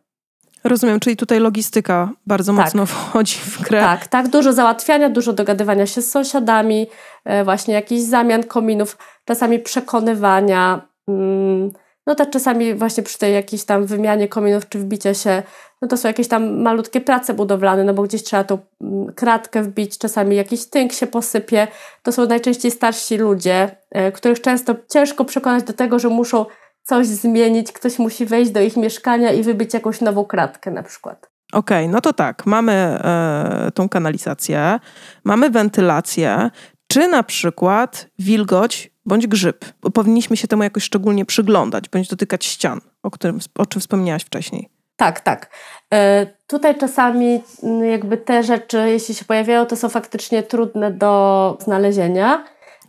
[0.63, 2.65] Rozumiem, czyli tutaj logistyka bardzo tak.
[2.65, 3.79] mocno wchodzi w grę.
[3.81, 6.87] Tak, tak, dużo załatwiania, dużo dogadywania się z sąsiadami,
[7.25, 10.81] e, właśnie jakichś zamian kominów, czasami przekonywania.
[11.07, 11.71] Mm,
[12.07, 15.43] no tak czasami właśnie przy tej jakiejś tam wymianie kominów czy wbicie się,
[15.81, 19.63] no to są jakieś tam malutkie prace budowlane, no bo gdzieś trzeba tą mm, kratkę
[19.63, 21.67] wbić, czasami jakiś tynk się posypie.
[22.03, 26.45] To są najczęściej starsi ludzie, e, których często ciężko przekonać do tego, że muszą
[26.83, 31.29] coś zmienić, ktoś musi wejść do ich mieszkania i wybić jakąś nową kratkę na przykład.
[31.53, 34.79] Okej, okay, no to tak, mamy e, tą kanalizację,
[35.23, 36.49] mamy wentylację.
[36.87, 39.65] Czy na przykład wilgoć bądź grzyb.
[39.93, 44.69] Powinniśmy się temu jakoś szczególnie przyglądać, bądź dotykać ścian, o, którym, o czym wspomniałaś wcześniej.
[44.95, 45.49] Tak, tak.
[45.93, 51.57] E, tutaj czasami mm, jakby te rzeczy, jeśli się pojawiają, to są faktycznie trudne do
[51.61, 52.45] znalezienia.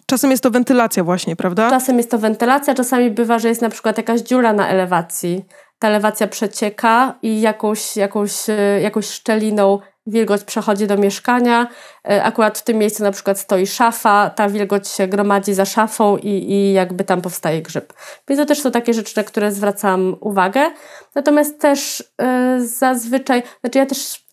[0.06, 1.70] Czasem jest to wentylacja właśnie, prawda?
[1.70, 5.44] Czasem jest to wentylacja, czasami bywa, że jest na przykład jakaś dziura na elewacji.
[5.78, 9.78] Ta elewacja przecieka i jakąś, jakąś, e, jakąś szczeliną
[10.08, 11.68] wilgoć przechodzi do mieszkania.
[12.08, 16.16] E, akurat w tym miejscu na przykład stoi szafa, ta wilgoć się gromadzi za szafą
[16.16, 17.92] i, i jakby tam powstaje grzyb.
[18.28, 20.70] Więc to też są takie rzeczy, na które zwracam uwagę.
[21.14, 24.24] Natomiast też yy, zazwyczaj, znaczy ja też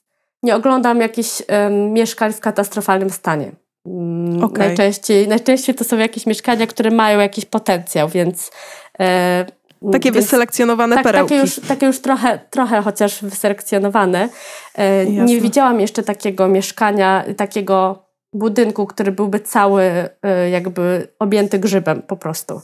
[0.44, 3.52] nie oglądam jakichś yy, mieszkań w katastrofalnym stanie.
[3.86, 4.68] Mm, okay.
[4.68, 8.52] Najczęściej, najczęściej to są jakieś mieszkania, które mają jakiś potencjał, więc
[9.00, 9.06] yy,
[9.92, 11.30] takie Więc, wyselekcjonowane tak, perełki.
[11.30, 14.30] Takie już, takie już trochę, trochę chociaż wyselekcjonowane.
[14.76, 22.02] E, nie widziałam jeszcze takiego mieszkania, takiego budynku, który byłby cały y, jakby objęty grzybem
[22.02, 22.62] po prostu.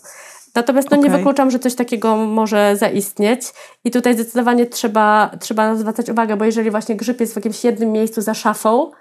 [0.55, 1.17] Natomiast no, nie Okej.
[1.17, 3.41] wykluczam, że coś takiego może zaistnieć
[3.83, 7.91] i tutaj zdecydowanie trzeba, trzeba zwracać uwagę, bo jeżeli właśnie grzyb jest w jakimś jednym
[7.91, 8.91] miejscu za szafą,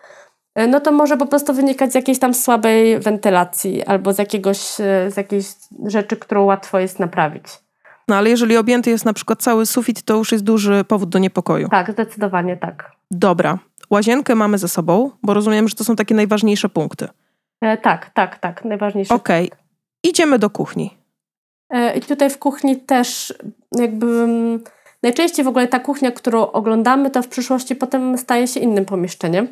[0.59, 4.59] y, no to może po prostu wynikać z jakiejś tam słabej wentylacji albo z, jakiegoś,
[5.09, 5.47] z jakiejś
[5.87, 7.45] rzeczy, którą łatwo jest naprawić.
[8.11, 11.19] No ale jeżeli objęty jest na przykład cały sufit, to już jest duży powód do
[11.19, 11.69] niepokoju.
[11.69, 12.93] Tak, zdecydowanie tak.
[13.11, 13.59] Dobra.
[13.91, 17.09] Łazienkę mamy ze sobą, bo rozumiem, że to są takie najważniejsze punkty.
[17.61, 19.15] E, tak, tak, tak, najważniejsze.
[19.15, 19.51] Okej.
[20.03, 20.99] Idziemy do kuchni.
[21.71, 23.35] E, I tutaj w kuchni też
[23.79, 24.61] jakby mm,
[25.03, 29.49] najczęściej w ogóle ta kuchnia, którą oglądamy, to w przyszłości potem staje się innym pomieszczeniem,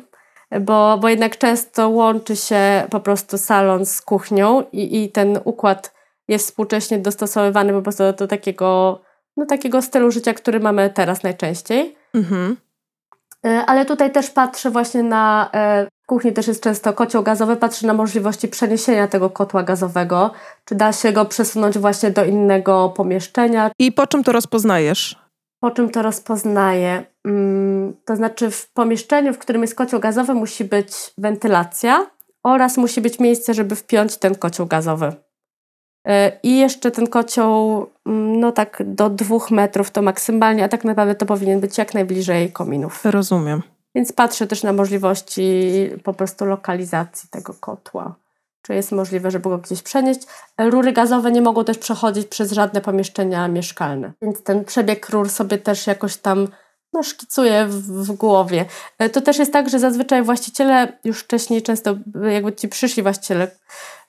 [0.61, 5.98] bo, bo jednak często łączy się po prostu salon z kuchnią i, i ten układ
[6.29, 9.01] jest współcześnie dostosowywany po prostu do, takiego,
[9.37, 11.95] no, takiego stylu życia, który mamy teraz najczęściej.
[12.13, 12.57] Mhm.
[13.45, 15.49] E, Ale tutaj też patrzę właśnie na.
[15.53, 20.31] e, W kuchni też jest często kocioł gazowy, patrzę na możliwości przeniesienia tego kotła gazowego.
[20.65, 23.71] Czy da się go przesunąć właśnie do innego pomieszczenia?
[23.79, 25.19] I po czym to rozpoznajesz?
[25.61, 27.03] Po czym to rozpoznaję?
[27.25, 30.87] Mm, To znaczy, w pomieszczeniu, w którym jest kocioł gazowy, musi być
[31.17, 32.05] wentylacja
[32.43, 35.13] oraz musi być miejsce, żeby wpiąć ten kocioł gazowy.
[36.07, 40.83] E, I jeszcze ten kocioł, mm, no tak do dwóch metrów to maksymalnie, a tak
[40.83, 43.05] naprawdę to powinien być jak najbliżej kominów.
[43.05, 43.61] Rozumiem.
[43.95, 45.71] Więc patrzę też na możliwości
[46.03, 48.15] po prostu lokalizacji tego kotła.
[48.61, 50.21] Czy jest możliwe, żeby go gdzieś przenieść.
[50.59, 54.11] Rury gazowe nie mogą też przechodzić przez żadne pomieszczenia mieszkalne.
[54.21, 56.47] Więc ten przebieg rur sobie też jakoś tam
[56.93, 58.65] no, szkicuję w, w głowie.
[58.99, 61.95] E, To też jest tak, że zazwyczaj właściciele już wcześniej często,
[62.31, 63.51] jakby ci przyszli właściciele,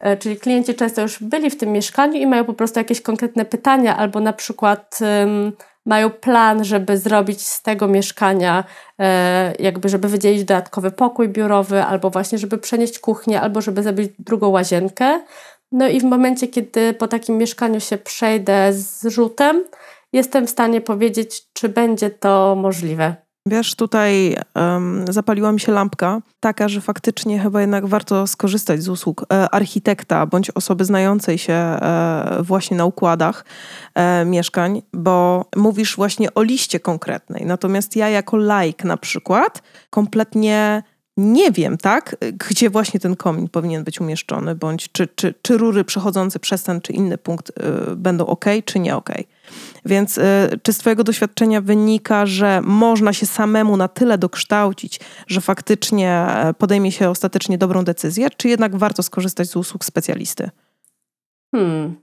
[0.01, 3.45] e, czyli klienci często już byli w tym mieszkaniu i mają po prostu jakieś konkretne
[3.45, 5.53] pytania albo na przykład ym,
[5.87, 8.65] mają plan, żeby zrobić z tego mieszkania,
[9.01, 14.13] e, jakby żeby wydzielić dodatkowy pokój biurowy, albo właśnie żeby przenieść kuchnię, albo żeby zrobić
[14.19, 15.21] drugą łazienkę.
[15.73, 19.65] No i w momencie, kiedy po takim mieszkaniu się przejdę z rzutem,
[20.13, 23.17] jestem w stanie powiedzieć, czy będzie to możliwe.
[23.47, 28.89] Wiesz, tutaj em, zapaliła mi się lampka, taka, że faktycznie chyba jednak warto skorzystać z
[28.89, 33.45] usług e, architekta bądź osoby znającej się e, właśnie na układach
[33.95, 37.47] e, mieszkań, bo mówisz właśnie o liście konkretnej.
[37.47, 40.83] Natomiast ja jako laik na przykład kompletnie
[41.17, 42.17] nie wiem, tak,
[42.51, 46.81] gdzie właśnie ten komin powinien być umieszczony, bądź czy, czy, czy rury przechodzące przez ten
[46.81, 47.53] czy inny punkt y,
[47.97, 49.11] będą ok, czy nie ok.
[49.85, 50.23] Więc y,
[50.63, 56.55] czy z Twojego doświadczenia wynika, że można się samemu na tyle dokształcić, że faktycznie e,
[56.55, 60.51] podejmie się ostatecznie dobrą decyzję, czy jednak warto skorzystać z usług specjalisty?
[61.55, 61.97] Hmm.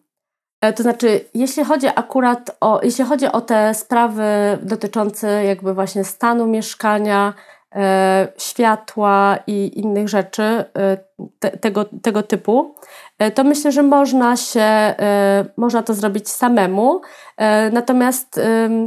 [0.61, 4.23] E, To znaczy, jeśli chodzi akurat o, jeśli chodzi o te sprawy
[4.61, 7.33] dotyczące jakby właśnie stanu mieszkania,
[8.37, 10.65] światła i innych rzeczy e,
[11.39, 12.75] te, tego, tego typu,
[13.19, 17.01] e, to myślę, że można się, e, można to zrobić samemu.
[17.37, 18.39] E, natomiast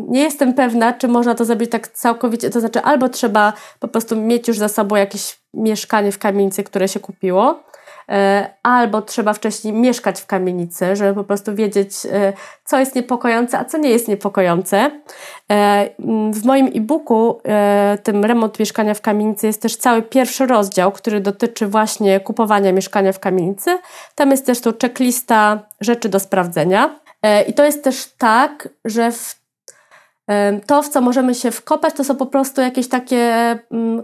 [0.08, 4.16] nie jestem pewna, czy można to zrobić tak całkowicie, to znaczy albo trzeba po prostu
[4.16, 7.69] mieć już za sobą jakieś mieszkanie w kamienicy, które się kupiło, E,
[8.62, 12.32] albo trzeba wcześniej mieszkać w kamienicy, żeby po prostu wiedzieć, e,
[12.64, 14.90] co jest niepokojące, a co nie jest niepokojące.
[15.50, 15.88] E,
[16.32, 21.20] W moim e-booku, e, tym remont mieszkania w kamienicy, jest też cały pierwszy rozdział, który
[21.20, 23.78] dotyczy właśnie kupowania mieszkania w kamienicy.
[24.14, 27.00] Tam jest też tu checklista rzeczy do sprawdzenia.
[27.22, 29.40] E, I to jest też tak, że w
[30.66, 33.58] to, w co możemy się wkopać, to są po prostu jakieś takie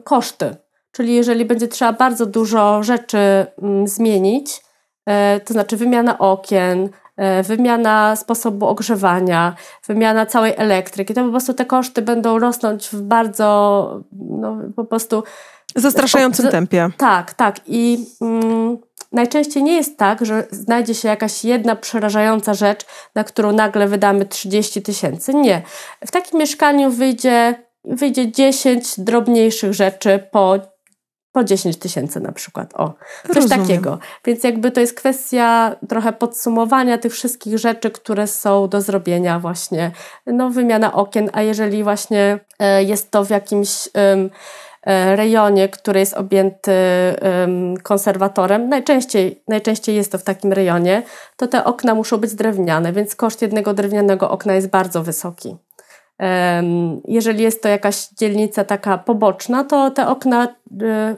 [0.05, 0.57] koszty.
[0.97, 3.19] Czyli jeżeli będzie trzeba bardzo dużo rzeczy
[3.63, 4.63] mm, zmienić,
[5.07, 9.55] e, to znaczy wymiana okien, e, wymiana sposobu ogrzewania,
[9.87, 15.23] wymiana całej elektryki, to po prostu te koszty będą rosnąć w bardzo, no po prostu
[15.75, 16.91] zastraszającym tempie.
[16.97, 17.61] tak, tak.
[17.67, 18.79] I mm,
[19.13, 24.27] najczęściej nie jest tak, że znajdzie się jakaś jedna przerażająca rzecz, na którą nagle wydamy
[24.27, 25.35] 30 tysięcy.
[25.35, 25.63] Nie.
[26.07, 30.76] W takim mieszkaniu wyjdzie, wyjdzie 10 drobniejszych rzeczy po,
[31.37, 32.75] po 10 tysięcy na przykład.
[32.75, 32.93] O,
[33.27, 33.61] coś Rozumiem.
[33.61, 33.99] takiego.
[34.25, 39.91] Więc jakby to jest kwestia trochę podsumowania tych wszystkich rzeczy, które są do zrobienia właśnie.
[40.27, 43.89] No, wymiana okien, a jeżeli właśnie e, jest to w jakimś...
[43.95, 51.03] e, rejonie, który jest objęty em, konserwatorem, najczęściej, najczęściej jest to w takim rejonie,
[51.37, 55.57] to te okna muszą być drewniane, więc koszt jednego drewnianego okna jest bardzo wysoki.
[57.09, 60.49] Jeżeli jest to jakaś dzielnica taka poboczna, to te okna y,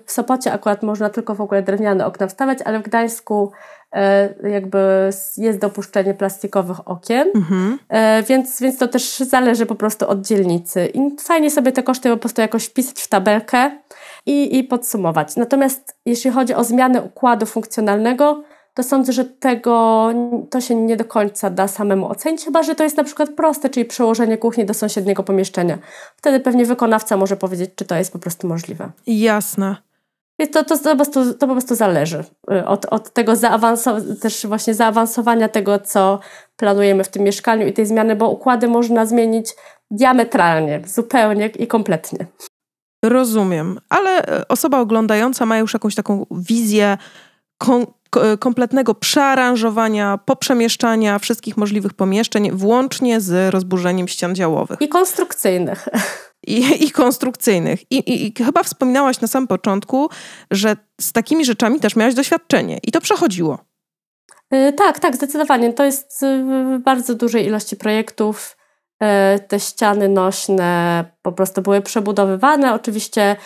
[0.04, 3.52] w Sopocie akurat można tylko w ogóle drewniane okna wstawiać, ale w Gdańsku
[3.92, 7.28] e, jakby jest dopuszczenie plastikowych okien.
[7.34, 7.78] Mhm.
[7.88, 10.86] E, więc, więc to też zależy po prostu od dzielnicy.
[10.86, 13.70] I fajnie sobie te koszty po prostu jakoś wpisać w tabelkę
[14.26, 15.36] i, i podsumować.
[15.36, 18.42] Natomiast jeśli chodzi o zmianę układu funkcjonalnego,
[18.78, 20.08] to sądzę, że tego
[20.50, 23.70] to się nie do końca da samemu ocenić, chyba że to jest na przykład proste,
[23.70, 25.78] czyli przełożenie kuchni do sąsiedniego pomieszczenia.
[26.16, 28.90] Wtedy pewnie wykonawca może powiedzieć, czy to jest po prostu możliwe.
[29.06, 29.76] Jasne.
[30.40, 34.14] Więc to, to, to, po, prostu, to po prostu zależy y, od, od tego zaawansowania,
[34.20, 36.20] też właśnie zaawansowania tego, co
[36.56, 39.54] planujemy w tym mieszkaniu i tej zmiany, bo układy można zmienić
[39.90, 42.26] diametralnie, zupełnie i kompletnie.
[43.04, 46.98] Rozumiem, ale e, osoba oglądająca ma już jakąś taką wizję
[47.58, 47.86] kom
[48.38, 54.80] kompletnego przearanżowania, poprzemieszczania wszystkich możliwych pomieszczeń, włącznie z rozburzeniem ścian działowych.
[54.80, 55.88] I konstrukcyjnych.
[56.46, 57.92] I, i konstrukcyjnych.
[57.92, 60.10] I, i, I chyba wspominałaś na samym początku,
[60.50, 63.58] że z takimi rzeczami też miałaś doświadczenie i to przechodziło.
[64.50, 65.72] Yy, tak, tak, zdecydowanie.
[65.72, 68.57] To jest w bardzo dużej ilości projektów E,
[69.48, 73.36] te ściany nośne po prostu były przebudowywane, oczywiście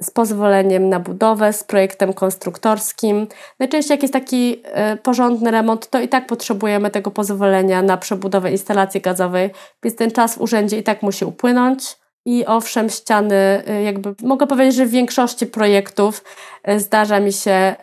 [0.00, 3.26] z pozwoleniem na budowę, z projektem konstruktorskim.
[3.58, 8.50] Najczęściej jak jest taki e, porządny remont, to i tak potrzebujemy tego pozwolenia na przebudowę
[8.50, 9.50] instalacji gazowej,
[9.82, 11.96] więc ten czas w urzędzie i tak musi upłynąć.
[12.24, 16.24] I owszem, ściany, e, jakby mogę powiedzieć, że w większości projektów
[16.76, 17.76] zdarza mi się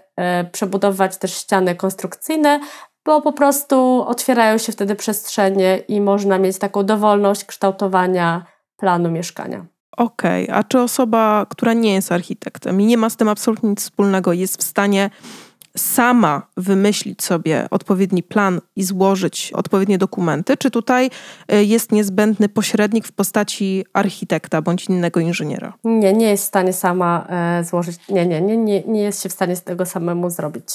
[0.51, 2.59] przebudować też ściany konstrukcyjne,
[3.05, 8.45] bo po prostu otwierają się wtedy przestrzenie i można mieć taką dowolność kształtowania
[8.77, 9.65] planu mieszkania.
[9.97, 10.55] Okej, okay.
[10.55, 14.33] a czy osoba, która nie jest architektem i nie ma z tym absolutnie nic wspólnego,
[14.33, 15.09] jest w stanie
[15.77, 21.09] sama wymyślić sobie odpowiedni plan i złożyć odpowiednie dokumenty, czy tutaj
[21.53, 25.73] y, jest niezbędny pośrednik w postaci architekta bądź innego inżyniera?
[25.83, 29.29] Nie, nie jest w stanie sama e, złożyć, nie, nie, nie, nie, nie jest się
[29.29, 30.65] w stanie z tego samemu zrobić.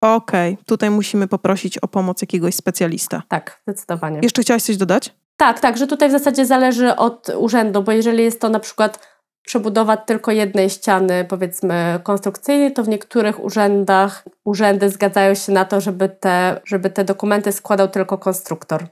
[0.00, 0.64] Okej, okay.
[0.64, 3.22] tutaj musimy poprosić o pomoc jakiegoś specjalista.
[3.28, 4.18] Tak, zdecydowanie.
[4.22, 5.14] Jeszcze chciałaś coś dodać?
[5.36, 9.10] Tak, tak, że tutaj w zasadzie zależy od urzędu, bo jeżeli jest to na przykład
[9.46, 15.80] przebudowa tylko jednej ściany, powiedzmy konstrukcyjnej, to w niektórych urzędach urzędy zgadzają się na to,
[15.80, 18.86] żeby te, żeby te dokumenty składał tylko konstruktor.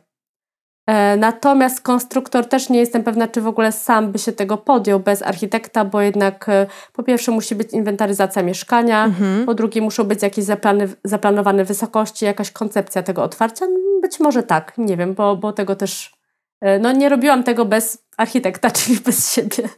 [0.89, 5.01] E, natomiast konstruktor też nie jestem pewna, czy w ogóle sam by się tego podjął
[5.01, 9.47] bez architekta, bo jednak e, po pierwsze musi być inwentaryzacja mieszkania, mhm.
[9.47, 13.67] po drugie muszą być jakieś zaplany, zaplanowane wysokości, jakaś koncepcja tego otwarcia.
[14.03, 16.13] Być może tak, nie wiem, bo, bo tego też.
[16.61, 19.69] E, no nie robiłam tego bez architekta, czyli bez siebie.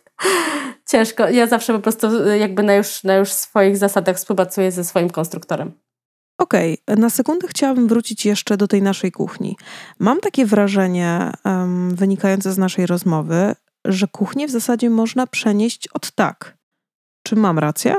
[0.89, 1.29] Ciężko.
[1.29, 5.73] Ja zawsze po prostu jakby na już, na już swoich zasadach współpracuję ze swoim konstruktorem.
[6.41, 6.97] Okej, okay.
[6.97, 9.57] na sekundę chciałabym wrócić jeszcze do tej naszej kuchni.
[9.99, 16.11] Mam takie wrażenie, um, wynikające z naszej rozmowy, że kuchnię w zasadzie można przenieść od
[16.11, 16.57] tak.
[17.23, 17.95] Czy mam rację?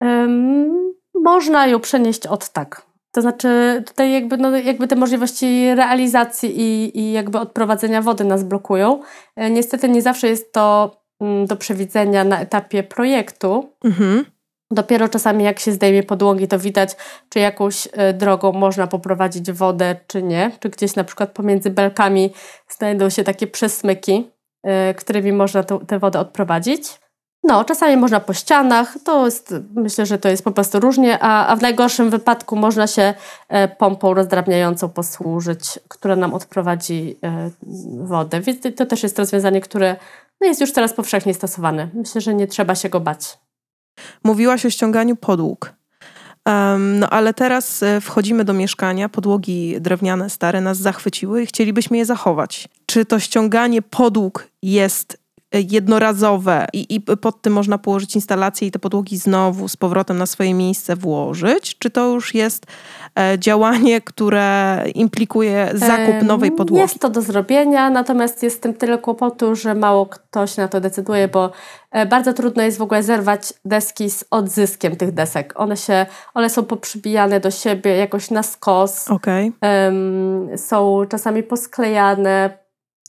[0.00, 2.86] Um, można ją przenieść od tak.
[3.12, 8.44] To znaczy, tutaj jakby, no, jakby te możliwości realizacji i, i jakby odprowadzenia wody nas
[8.44, 9.02] blokują.
[9.36, 13.72] E, niestety nie zawsze jest to mm, do przewidzenia na etapie projektu.
[13.84, 14.24] Mhm.
[14.70, 16.96] Dopiero czasami jak się zdejmie podłogi, to widać,
[17.28, 20.50] czy jakąś e, drogą można poprowadzić wodę, czy nie.
[20.60, 22.32] Czy gdzieś na przykład pomiędzy belkami
[22.68, 24.30] znajdą się takie przesmyki,
[24.62, 27.00] e, którymi można tę wodę odprowadzić.
[27.44, 31.46] No, czasami można po ścianach, to jest, myślę, że to jest po prostu różnie, a,
[31.46, 33.14] a w najgorszym wypadku można się
[33.48, 37.18] e, pompą rozdrabniającą posłużyć, która nam odprowadzi
[37.98, 38.40] wodę.
[38.40, 39.96] Więc to też jest rozwiązanie, które
[40.40, 41.88] no, jest już teraz powszechnie stosowane.
[41.94, 43.45] Myślę, że nie trzeba się go bać.
[44.24, 45.72] Mówiłaś o ściąganiu podłóg.
[46.46, 51.96] Um, no ale teraz e, wchodzimy do mieszkania, podłogi drewniane, stare nas zachwyciły i chcielibyśmy
[51.96, 52.68] je zachować.
[52.86, 55.25] Czy to ściąganie podłóg jest
[55.60, 60.26] jednorazowe i, i pod tym można położyć instalację i te podłogi znowu z powrotem na
[60.26, 61.78] swoje miejsce włożyć?
[61.78, 62.66] Czy to już jest
[63.18, 66.82] e, działanie, które implikuje zakup nowej podłogi?
[66.82, 70.68] Jest to do zrobienia, natomiast jest w tym tyle kłopotu, że mało kto się na
[70.68, 71.52] to decyduje, bo
[71.96, 75.52] E, bardzo trudno jest w ogóle zerwać deski z odzyskiem tych desek.
[75.56, 79.10] One się, one są poprzybijane do siebie jakoś na skos.
[79.10, 79.52] Okay.
[79.62, 82.58] Um, są czasami posklejane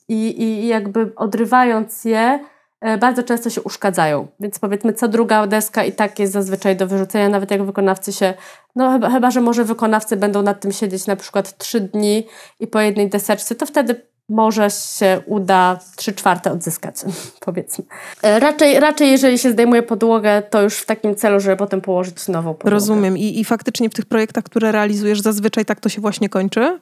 [0.09, 2.39] i, i jakby odrywając je,
[2.81, 4.27] e, bardzo często się uszkadzają.
[4.39, 8.33] Więc powiedzmy, co druga deska i tak jest zazwyczaj do wyrzucenia, nawet jak wykonawcy się,
[8.75, 12.27] no chyba, chyba że może wykonawcy będą nad tym siedzieć na przykład trzy dni
[12.59, 16.95] i po jednej deseczce, to wtedy może się uda 3 czwarte odzyskać,
[17.45, 17.85] powiedzmy.
[18.23, 22.27] E, raczej, raczej jeżeli się zdejmuje podłogę, to już w takim celu, żeby potem położyć
[22.27, 22.69] nową podłogę.
[22.69, 23.17] Rozumiem.
[23.17, 26.79] I, I faktycznie w tych projektach, które realizujesz, zazwyczaj tak to się właśnie kończy?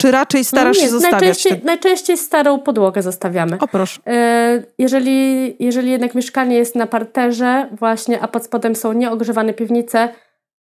[0.00, 1.22] Czy raczej starasz no nie, się zostawiać?
[1.22, 3.58] Najczęściej, najczęściej starą podłogę zostawiamy.
[3.60, 4.00] O proszę.
[4.06, 10.08] E, jeżeli, jeżeli jednak mieszkanie jest na parterze właśnie, a pod spodem są nieogrzewane piwnice,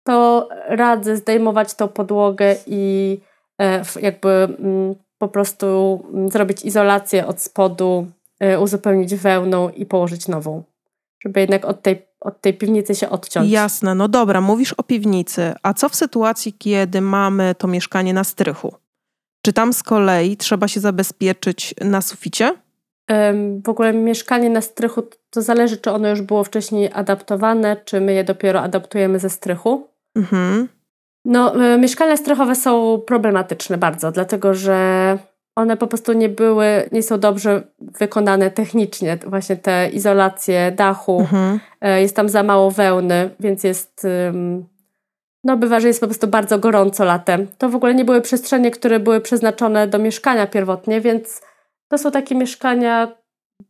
[0.03, 3.17] to radzę zdejmować tą podłogę i
[3.61, 8.07] e, jakby mm, po prostu mm, zrobić izolację od spodu,
[8.43, 10.63] y, uzupełnić wełną i położyć nową.
[11.23, 13.51] żeby jednak od tej, od tej piwnicy się odciąć.
[13.51, 15.53] Jasne, no dobra, mówisz o piwnicy.
[15.63, 18.73] A co w sytuacji, kiedy mamy to mieszkanie na strychu?
[19.45, 22.53] Czy tam z kolei trzeba się zabezpieczyć na suficie?
[23.65, 28.13] W ogóle mieszkanie na strychu to zależy, czy ono już było wcześniej adaptowane, czy my
[28.13, 29.87] je dopiero adaptujemy ze strychu.
[30.15, 30.67] Mhm.
[31.25, 35.17] No, e, mieszkania strychowe są problematyczne bardzo, dlatego że
[35.55, 39.17] one po prostu nie były, nie są dobrze wykonane technicznie.
[39.27, 41.59] Właśnie te izolacje dachu, mhm.
[41.81, 44.07] E, jest tam za mało wełny, więc jest.
[45.45, 47.47] No, bywa, że jest po prostu bardzo gorąco latem.
[47.57, 51.41] To w ogóle nie były przestrzenie, które były przeznaczone do mieszkania pierwotnie, więc
[51.87, 53.07] to są takie mieszkania,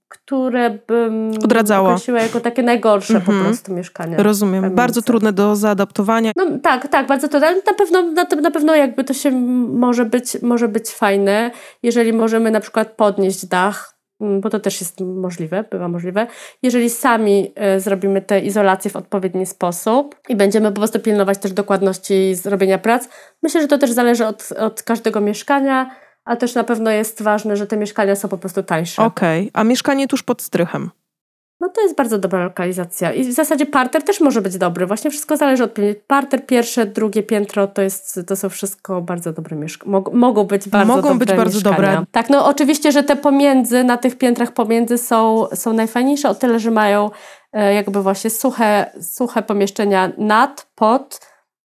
[0.07, 1.89] które bym Odradzała.
[1.89, 3.43] określiła jako takie najgorsze po mhm.
[3.43, 4.23] prostu mieszkania.
[4.23, 4.75] Rozumiem.
[4.75, 6.31] Bardzo trudne do zaadaptowania.
[6.35, 7.55] No tak, tak, bardzo trudne.
[7.55, 11.51] Na pewno, na, na pewno jakby to się może być, może być fajne,
[11.83, 16.27] jeżeli możemy na przykład podnieść dach, bo to też jest możliwe, bywa możliwe.
[16.63, 21.53] Jeżeli sami y, zrobimy te izolacje w odpowiedni sposób i będziemy po prostu pilnować też
[21.53, 23.07] dokładności zrobienia prac,
[23.43, 25.89] myślę, że to też zależy od, od każdego mieszkania
[26.25, 29.03] a też na pewno jest ważne, że te mieszkania są po prostu tańsze.
[29.03, 29.51] Okej, okay.
[29.53, 30.91] a mieszkanie tuż pod strychem?
[31.65, 33.13] No to jest bardzo dobra lokalizacja.
[33.13, 34.85] I w zasadzie parter też może być dobry.
[34.85, 35.75] Właśnie wszystko zależy od
[36.07, 39.91] parter, pierwsze, drugie piętro, to, jest, to są wszystko bardzo dobre mieszkania.
[39.91, 41.75] Mog mogą być bardzo mogą dobre być bardzo mieszkania.
[41.75, 42.05] dobre.
[42.11, 46.59] Tak, no oczywiście, że te pomiędzy, na tych piętrach pomiędzy są, są najfajniejsze o tyle,
[46.59, 47.11] że mają
[47.53, 51.19] e, jakby właśnie suche, suche pomieszczenia nad, pod,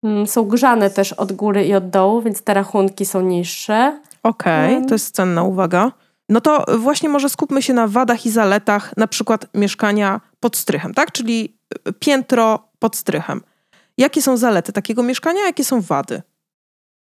[0.03, 3.99] mm, są grzane też od góry i od dołu, więc te rachunki są niższe.
[4.23, 5.91] Okej, okay, to jest cenna uwaga.
[6.29, 10.93] No to właśnie może skupmy się na wadach i zaletach na przykład mieszkania pod strychem,
[10.93, 11.11] tak?
[11.11, 11.57] Czyli
[11.87, 13.41] y, piętro pod strychem.
[13.97, 16.21] Jakie są zalety takiego mieszkania, jakie są wady?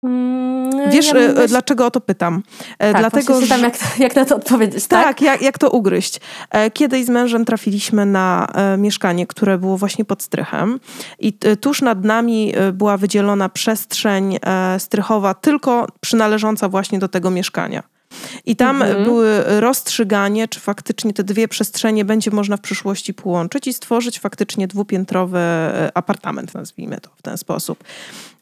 [0.03, 1.47] Mm, Wiesz, ja myśl...
[1.47, 2.43] dlaczego o to pytam?
[2.79, 3.59] E, tak, Dlatego, że...
[3.59, 5.05] jak, jak na to odpowiedzieć, tak?
[5.05, 6.19] Tak, jak, jak to ugryźć.
[6.51, 10.79] E, kiedyś z mężem trafiliśmy na e, mieszkanie, które było właśnie pod strychem
[11.19, 14.37] i tuż nad nami była wydzielona przestrzeń
[14.77, 17.83] strychowa, tylko przynależąca właśnie do tego mieszkania.
[18.45, 19.03] I tam mhm.
[19.03, 24.67] były rozstrzyganie, czy faktycznie te dwie przestrzenie będzie można w przyszłości połączyć i stworzyć faktycznie
[24.67, 25.39] dwupiętrowy
[25.93, 27.83] apartament, nazwijmy to w ten sposób.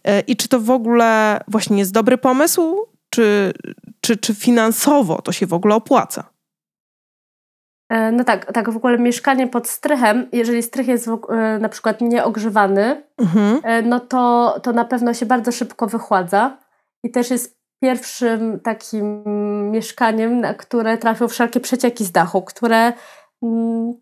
[0.03, 3.53] E, I czy to w ogóle właśnie jest dobry pomysł, czy,
[4.01, 6.23] czy, czy finansowo to się w ogóle opłaca?
[7.89, 12.01] E, no tak, tak, w ogóle mieszkanie pod strychem, jeżeli strych jest e, na przykład
[12.01, 13.61] nieogrzewany, mhm.
[13.89, 16.57] no to, to na pewno się bardzo szybko wychładza
[17.03, 19.23] i też jest pierwszym takim
[19.71, 22.93] mieszkaniem, na które trafią wszelkie przecieki z dachu, które
[23.43, 23.93] mm,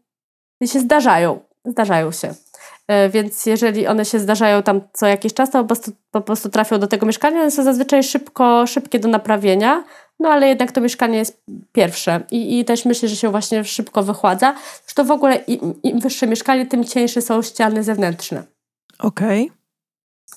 [0.66, 2.34] się zdarzają, zdarzają się.
[2.88, 6.50] E, więc jeżeli one się zdarzają tam co jakiś czas, to po prostu, po prostu
[6.50, 7.42] trafią do tego mieszkania.
[7.42, 9.84] One są zazwyczaj szybko, szybkie do naprawienia,
[10.20, 14.04] no ale jednak to mieszkanie jest pierwsze i, i też myślę, że się właśnie szybko
[14.04, 14.56] wychładza.
[14.86, 18.44] Zresztą w ogóle im, im wyższe mieszkanie, tym cieńsze są ściany zewnętrzne.
[19.00, 19.44] Okej.
[19.44, 19.63] Okay.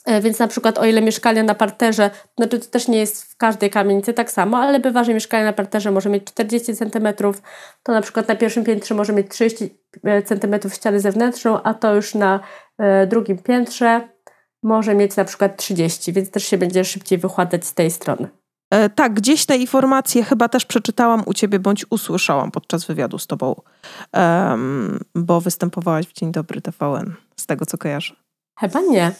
[0.05, 3.37] E, więc na przykład o ile mieszkanie na parterze, znaczy to też nie jest w
[3.37, 7.09] każdej kamienicy tak samo, ale bywa, że mieszkanie na parterze może mieć 40 cm,
[7.83, 9.75] to na przykład na pierwszym piętrze może mieć 30
[10.05, 12.41] e, cm ściany zewnętrzną, a to już na
[12.79, 14.09] e, drugim piętrze
[14.63, 18.29] może mieć na przykład 30, więc też się będzie szybciej wychładzać z tej strony.
[18.71, 23.27] E, tak, gdzieś te informacje chyba też przeczytałam u ciebie bądź usłyszałam podczas wywiadu z
[23.27, 23.61] tobą,
[24.13, 28.15] um, bo występowałaś w Dzień Dobry TVN, z tego co kojarzę.
[28.61, 29.13] Chyba nie.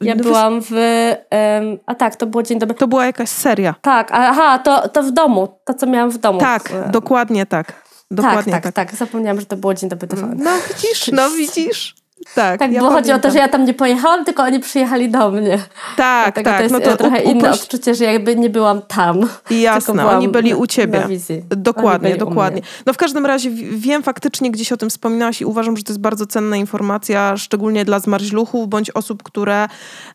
[0.00, 0.70] Ja no byłam w.
[0.70, 2.74] Um, a tak, to było dzień dobry.
[2.74, 3.74] To była jakaś seria.
[3.82, 5.48] Tak, aha, to, to w domu.
[5.64, 6.40] To, co miałam w domu.
[6.40, 7.82] Tak, w, dokładnie tak.
[8.10, 8.98] Dokładnie tak, tak, tak, tak.
[8.98, 10.36] Zapomniałam, że to było dzień dobry TVN.
[10.42, 12.01] No widzisz, no widzisz.
[12.34, 15.10] Tak, tak ja bo chodzi o to, że ja tam nie pojechałam, tylko oni przyjechali
[15.10, 15.58] do mnie.
[15.96, 16.44] Tak, tak.
[16.44, 19.28] To jest no to trochę inne odczucie, że jakby nie byłam tam.
[19.50, 21.08] Jasne, oni byli u ciebie.
[21.48, 22.62] Dokładnie, dokładnie.
[22.86, 26.00] No w każdym razie wiem faktycznie, gdzieś o tym wspominałaś i uważam, że to jest
[26.00, 29.68] bardzo cenna informacja, szczególnie dla zmarzluchów bądź osób, które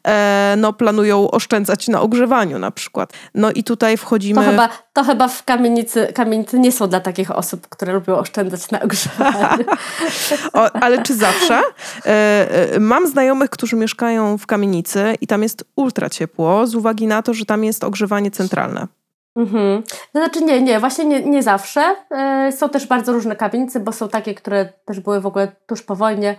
[0.07, 3.13] e, no, planują oszczędzać na ogrzewaniu na przykład.
[3.35, 4.41] No i tutaj wchodzimy...
[4.41, 8.71] To chyba, to chyba w kamienicy, kamienicy nie są dla takich osób, które lubią oszczędzać
[8.71, 9.65] na ogrzewaniu.
[10.53, 11.61] o, ale czy zawsze?
[12.05, 17.07] E, e, mam znajomych, którzy mieszkają w kamienicy i tam jest ultra ciepło z uwagi
[17.07, 18.87] na to, że tam jest ogrzewanie centralne.
[19.35, 19.83] Mhm.
[19.83, 21.95] To znaczy nie, nie, właśnie nie, nie zawsze.
[22.11, 25.81] E, są też bardzo różne kamienice, bo są takie, które też były w ogóle tuż
[25.81, 26.35] po wojnie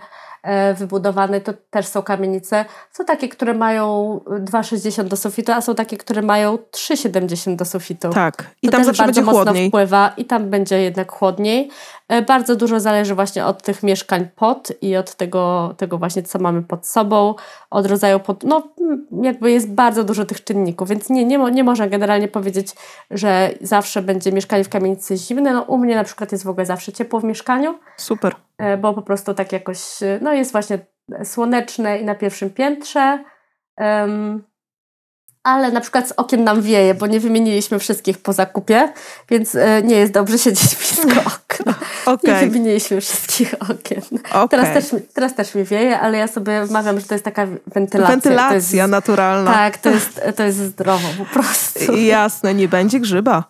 [0.77, 2.65] wybudowane, to też są kamienice.
[2.91, 8.09] Są takie, które mają 2,60 do sufitu, a są takie, które mają 3,70 do sufitu.
[8.09, 8.43] Tak.
[8.61, 9.67] I to tam zawsze będzie mocno chłodniej.
[9.67, 11.69] wpływa i tam będzie jednak chłodniej.
[12.09, 16.39] E, bardzo dużo zależy właśnie od tych mieszkań pod i od tego, tego właśnie, co
[16.39, 17.35] mamy pod sobą,
[17.69, 18.43] od rodzaju pod...
[18.43, 18.63] No,
[19.21, 22.75] jakby jest bardzo dużo tych czynników, więc nie, nie, nie można generalnie powiedzieć,
[23.11, 25.53] że zawsze będzie mieszkanie w kamienicy zimne.
[25.53, 27.79] No, u mnie na przykład jest w ogóle zawsze ciepło w mieszkaniu.
[27.97, 28.35] Super.
[28.57, 30.79] e, bo po prostu tak jakoś, e, no jest właśnie
[31.23, 33.23] słoneczne i na pierwszym piętrze.
[33.77, 34.48] Um,
[35.49, 38.93] ale na przykład z okien nam wieje, bo nie wymieniliśmy wszystkich po zakupie,
[39.29, 41.73] więc e, nie jest dobrze siedzieć blisko okna.
[42.05, 42.33] Okay.
[42.33, 44.01] Nie wymieniliśmy wszystkich okien.
[44.31, 44.49] Okay.
[44.49, 48.15] Teraz, też, teraz też mi wieje, ale ja sobie mawiam, że to jest taka wentylacja.
[48.15, 49.53] Wentylacja jest, naturalna.
[49.53, 51.95] Tak, to jest, to jest zdrowo po prostu.
[52.15, 53.43] Jasne, nie będzie grzyba.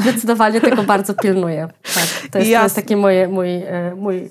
[0.00, 1.68] Zdecydowanie tego bardzo pilnuję.
[1.94, 4.30] Tak, to, jest, to jest taki moje, mój, e, mój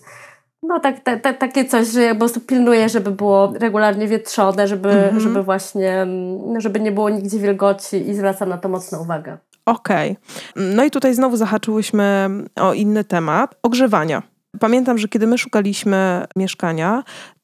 [0.67, 4.67] no tak, ta, ta, takie coś, że ja po prostu pilnuję, żeby było regularnie wietrzone,
[4.67, 5.19] żeby, mhm.
[5.19, 9.37] żeby właśnie, mm, żeby nie było nigdzie wilgoci i zwracam na to mocną uwagę.
[9.65, 10.11] Okej.
[10.11, 10.65] Okay.
[10.75, 14.23] No i tutaj znowu zahaczyłyśmy o inny temat, ogrzewania.
[14.59, 17.03] Pamiętam, że kiedy my szukaliśmy mieszkania,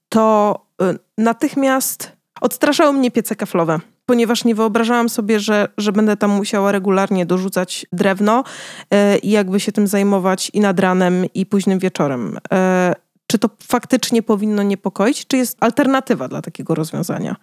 [0.09, 2.11] to y, natychmiast
[2.41, 3.79] odstraszały mnie piece kaflowe
[4.11, 9.59] ponieważ nie wyobrażałam sobie, że, że będę tam musiała regularnie dorzucać drewno y, i jakby
[9.59, 12.37] się tym zajmować i nad ranem, i późnym wieczorem.
[13.31, 17.35] Czy to faktycznie powinno niepokoić, czy jest alternatywa dla takiego rozwiązania?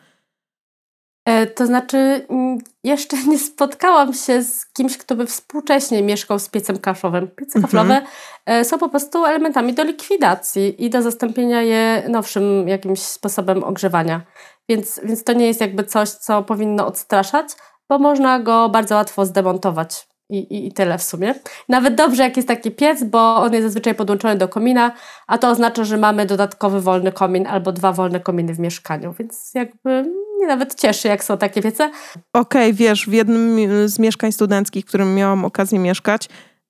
[1.25, 6.49] E, to znaczy, mm, jeszcze nie spotkałam się z kimś, kto by współcześnie mieszkał z
[6.49, 7.29] piecem kaflowym.
[7.29, 7.63] Piece mhm.
[7.63, 8.03] kaflowe
[8.47, 14.21] e, są po prostu elementami do likwidacji i do zastąpienia je nowszym jakimś sposobem ogrzewania.
[14.69, 17.49] Więc, więc to nie jest jakby coś, co powinno odstraszać,
[17.89, 20.09] bo można go bardzo łatwo zdemontować.
[20.31, 21.35] I, i, I tyle w sumie.
[21.69, 24.93] Nawet dobrze, jak jest taki piec, bo on jest zazwyczaj podłączony do komina,
[25.27, 29.51] a to oznacza, że mamy dodatkowy wolny komin albo dwa wolne kominy w mieszkaniu, więc
[29.55, 30.03] jakby
[30.39, 31.91] mnie nawet cieszy, jak są takie piece.
[32.33, 33.59] Okej, okay, wiesz, w jednym
[33.89, 36.29] z mieszkań studenckich, w którym miałam okazję mieszkać,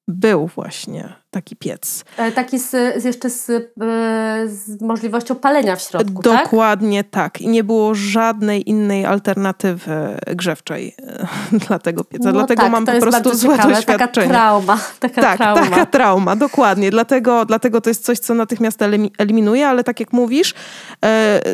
[0.09, 2.05] był właśnie taki piec.
[2.17, 2.71] E, taki z,
[3.03, 3.65] z jeszcze z, e,
[4.47, 6.45] z, możliwością palenia w środku, tak?
[6.45, 7.33] Dokładnie tak?
[7.33, 7.41] tak.
[7.41, 11.27] I nie było żadnej innej alternatywy grzewczej e,
[11.67, 12.25] dla tego pieca.
[12.25, 13.75] No Dlatego tak, mam po prostu złe ciekawe.
[13.75, 14.27] doświadczenie.
[14.27, 14.79] Taka trauma.
[15.01, 15.61] Taka tak, trauma.
[15.61, 16.91] taka trauma, dokładnie.
[16.91, 18.81] Dlatego, dlatego to jest coś, co natychmiast
[19.19, 20.55] eliminuje, ale tak jak mówisz,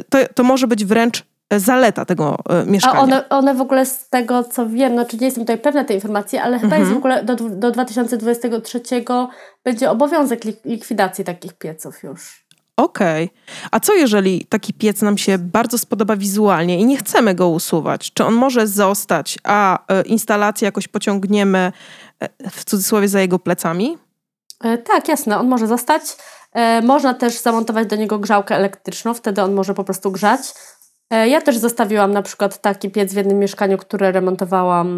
[0.08, 2.98] to, to może być wręcz zaleta tego e, mieszkania.
[2.98, 5.84] A one, one w ogóle z tego, co wiem, no czy nie jestem tutaj pewna
[5.84, 6.82] tej informacji, ale chyba mhm.
[6.82, 8.80] jest w ogóle do, do 2023
[9.64, 12.44] będzie obowiązek likwidacji takich pieców już.
[12.76, 13.24] Okej.
[13.24, 13.68] Okay.
[13.70, 18.12] A co jeżeli taki piec nam się bardzo spodoba wizualnie i nie chcemy go usuwać?
[18.12, 21.72] Czy on może zostać, a e, instalację jakoś pociągniemy
[22.20, 23.98] e, w cudzysłowie za jego plecami?
[24.84, 26.02] Tak, jasne, on może zostać.
[26.82, 30.40] Można też zamontować do niego grzałkę elektryczną, wtedy on może po prostu grzać.
[31.10, 34.88] E, ja też zostawiłam na przykład taki piec w jednym mieszkaniu, które remontowałam.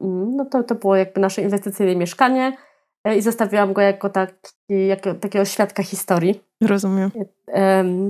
[0.00, 2.56] Mm, no to, to było jakby nasze inwestycyjne mieszkanie
[3.04, 6.40] e, i zostawiłam go jako, taki, jako takiego świadka historii.
[6.62, 7.10] Rozumiem.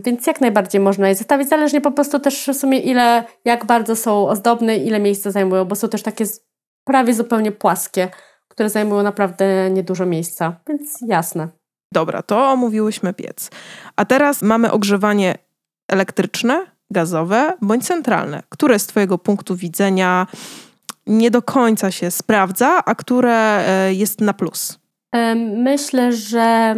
[0.05, 3.97] Więc jak najbardziej można je zostawić, zależnie po prostu też w sumie ile, jak bardzo
[3.97, 6.25] są ozdobne, ile miejsca zajmują, bo są też takie
[6.85, 8.09] prawie zupełnie płaskie,
[8.49, 11.49] które zajmują naprawdę niedużo miejsca, więc jasne.
[11.93, 13.51] Dobra, to omówiłyśmy piec.
[13.97, 15.35] A teraz mamy ogrzewanie
[15.89, 20.27] elektryczne, gazowe bądź centralne, które z Twojego punktu widzenia
[21.07, 24.79] nie do końca się sprawdza, a które e, jest na plus?
[25.57, 26.75] Myślę, że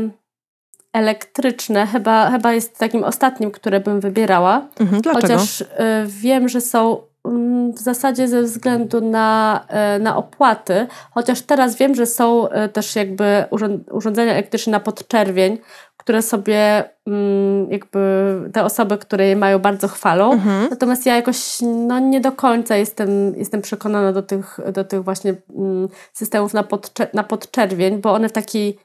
[0.92, 4.68] elektryczne chyba, chyba jest takim ostatnim, które bym wybierała.
[4.80, 5.22] Mhm, dlaczego?
[5.22, 7.00] Chociaż e, wiem, że są
[7.74, 13.44] w zasadzie ze względu na, e, na opłaty, chociaż teraz wiem, że są też jakby
[13.90, 15.58] urządzenia elektryczne na podczerwień,
[16.06, 18.00] które sobie mm, jakby
[18.52, 20.32] te osoby, które je mają bardzo chwalą.
[20.32, 20.70] Mhm.
[20.70, 25.34] Natomiast ja jakoś no, nie do końca jestem, jestem przekonana do tych, do tych właśnie
[25.56, 28.78] mm, systemów na, podcze na podczerwień, bo one w taki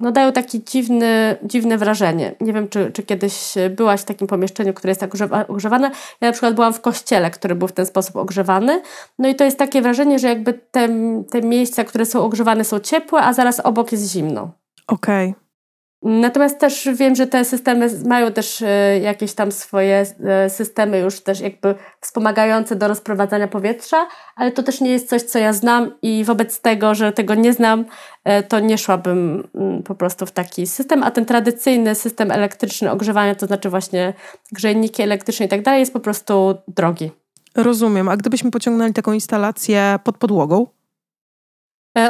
[0.00, 2.34] no dają takie dziwny, dziwne wrażenie.
[2.40, 5.12] Nie wiem, czy, czy kiedyś byłaś w takim pomieszczeniu, które jest tak
[5.48, 5.90] ogrzewane.
[6.20, 8.82] Ja na przykład byłam w kościele, który był w ten sposób ogrzewany.
[9.18, 10.88] No i to jest takie wrażenie, że jakby te,
[11.30, 14.50] te miejsca, które są ogrzewane są ciepłe, a zaraz obok jest zimno.
[14.86, 15.30] Okej.
[15.30, 15.45] Okay.
[16.02, 21.20] Natomiast też wiem, że te systemy mają też e, jakieś tam swoje e, systemy już
[21.20, 25.90] też jakby wspomagające do rozprowadzania powietrza, ale to też nie jest coś, co ja znam
[26.02, 27.84] i wobec tego, że tego nie znam,
[28.24, 32.90] e, to nie szłabym mm, po prostu w taki system, a ten tradycyjny system elektryczny
[32.90, 34.12] ogrzewania, to znaczy właśnie
[34.52, 37.10] grzejniki elektryczne i tak dalej, jest po prostu drogi.
[37.54, 38.08] Rozumiem.
[38.08, 40.66] A gdybyśmy pociągnęli taką instalację pod podłogą?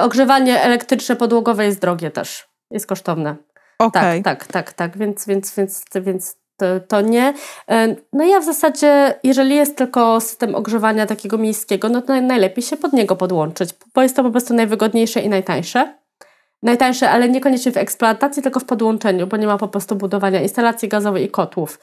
[0.00, 2.48] Ogrzewanie elektryczne podłogowe jest drogie też.
[2.70, 3.45] Jest kosztowne.
[3.78, 4.22] Okay.
[4.22, 7.34] Tak, tak, tak, tak, więc, więc, więc, więc to, to nie.
[7.70, 12.62] E, no ja w zasadzie, jeżeli jest tylko system ogrzewania takiego miejskiego, no to najlepiej
[12.62, 15.98] się pod niego podłączyć, bo jest to po prostu najwygodniejsze i najtańsze.
[16.62, 20.88] Najtańsze, ale niekoniecznie w eksploatacji, tylko w podłączeniu, bo nie ma po prostu budowania instalacji
[20.88, 21.78] gazowej i kotłów.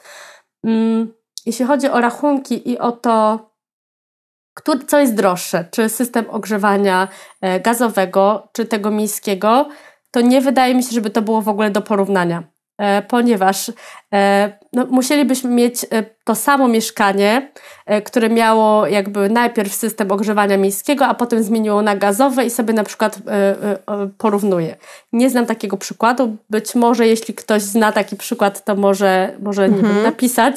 [0.64, 1.14] Mm,
[1.46, 3.38] jeśli chodzi o rachunki i o to,
[4.86, 7.08] co jest droższe, czy system ogrzewania
[7.40, 9.68] e, gazowego, czy tego miejskiego,
[10.14, 12.42] to nie wydaje mi się, żeby to było w ogóle do porównania.
[12.78, 13.72] e, ponieważ
[14.72, 17.50] no, musielibyśmy mieć e, to samo mieszkanie,
[17.86, 22.74] e, które miało jakby najpierw system ogrzewania miejskiego, a potem zmieniło na gazowe i sobie
[22.74, 24.76] na przykład e, e, e, porównuje.
[25.12, 26.36] Nie znam takiego przykładu.
[26.50, 29.94] Być może jeśli ktoś zna taki przykład, to może, może nie Mhm.
[29.94, 30.56] wiem, napisać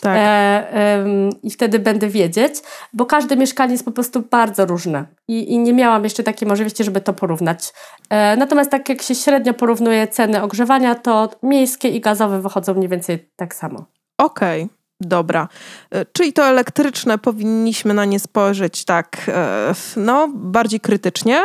[0.00, 0.16] Tak.
[0.16, 2.54] e, em, i wtedy będę wiedzieć,
[2.92, 6.84] bo każde mieszkanie jest po prostu bardzo różne i, i nie miałam jeszcze takiej możliwości,
[6.84, 7.72] żeby to porównać.
[8.10, 12.88] E, natomiast tak jak się średnio porównuje ceny ogrzewania, to miejskie i gazowe wychodzą mniej
[12.90, 13.84] więcej tak samo.
[14.18, 14.68] Okej,
[15.00, 15.48] dobra.
[15.90, 21.40] E, Czyli to elektryczne powinniśmy na nie spojrzeć tak, e, no, bardziej krytycznie.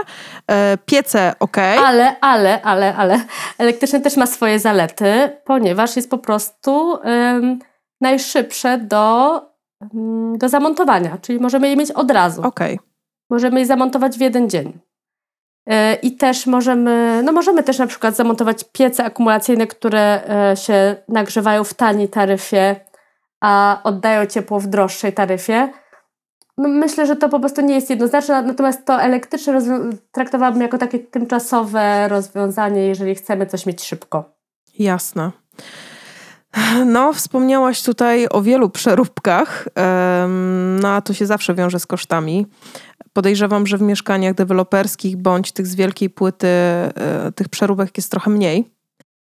[0.52, 1.78] E, Piece okej.
[1.78, 3.20] Ale, ale, ale, ale
[3.58, 7.60] elektryczne też ma swoje zalety, ponieważ jest po prostu em,
[8.02, 9.42] najszybsze do,
[9.94, 12.42] mm, do zamontowania, czyli możemy je mieć od razu.
[12.42, 12.80] Okej.
[13.30, 14.80] Możemy je zamontować w jeden dzień.
[16.02, 21.64] I też możemy, no możemy też na przykład zamontować piece akumulacyjne, które e, się nagrzewają
[21.64, 22.76] w taniej taryfie,
[23.42, 25.70] a oddają ciepło w droższej taryfie.
[26.58, 30.78] No myślę, że to po prostu nie jest jednoznaczne, natomiast to elektryczne rozwią- traktowałabym jako
[30.78, 34.24] takie tymczasowe rozwiązanie, jeżeli chcemy coś mieć szybko.
[34.80, 35.32] Jasne.
[36.86, 39.68] No, wspomniałaś tutaj o wielu przeróbkach,
[40.82, 42.48] no a to się zawsze wiąże z kosztami.
[43.14, 48.32] Podejrzewam, że w mieszkaniach deweloperskich bądź tych z wielkiej płyty e, tych przeróbek jest trochę
[48.32, 48.76] mniej.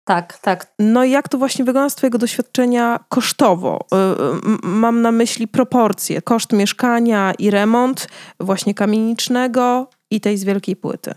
[0.07, 0.73] Tak, tak.
[0.79, 3.85] No i jak to właśnie wygląda z Twojego doświadczenia kosztowo?
[3.93, 6.21] Y, y, Mam na myśli proporcje.
[6.21, 8.07] Koszt mieszkania i remont
[8.39, 11.13] właśnie kamienicznego i tej z wielkiej płyty.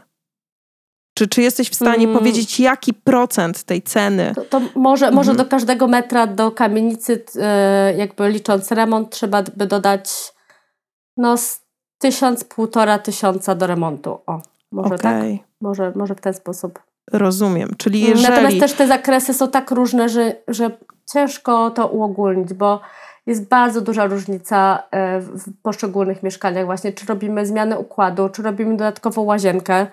[1.20, 2.18] Czy, czy jesteś w stanie Mm.
[2.18, 4.32] powiedzieć, jaki procent tej ceny?
[4.34, 5.36] To, to może, może Mhm.
[5.36, 10.10] do każdego metra do kamienicy, e, jakby licząc remont, trzeba by dodać
[11.16, 11.60] no z
[11.98, 14.18] tysiąc, półtora tysiąca do remontu.
[14.26, 14.40] O,
[14.72, 15.16] może tak?
[15.18, 16.78] Okej, Może, może w ten sposób.
[17.12, 17.70] rozumiem.
[17.78, 18.60] Czyli Natomiast jeżeli...
[18.60, 20.70] też te zakresy są tak różne, że, że
[21.12, 22.80] ciężko to uogólnić, bo
[23.26, 28.76] jest bardzo duża różnica e, w poszczególnych mieszkaniach właśnie, czy robimy zmianę układu, czy robimy
[28.76, 29.86] dodatkową łazienkę,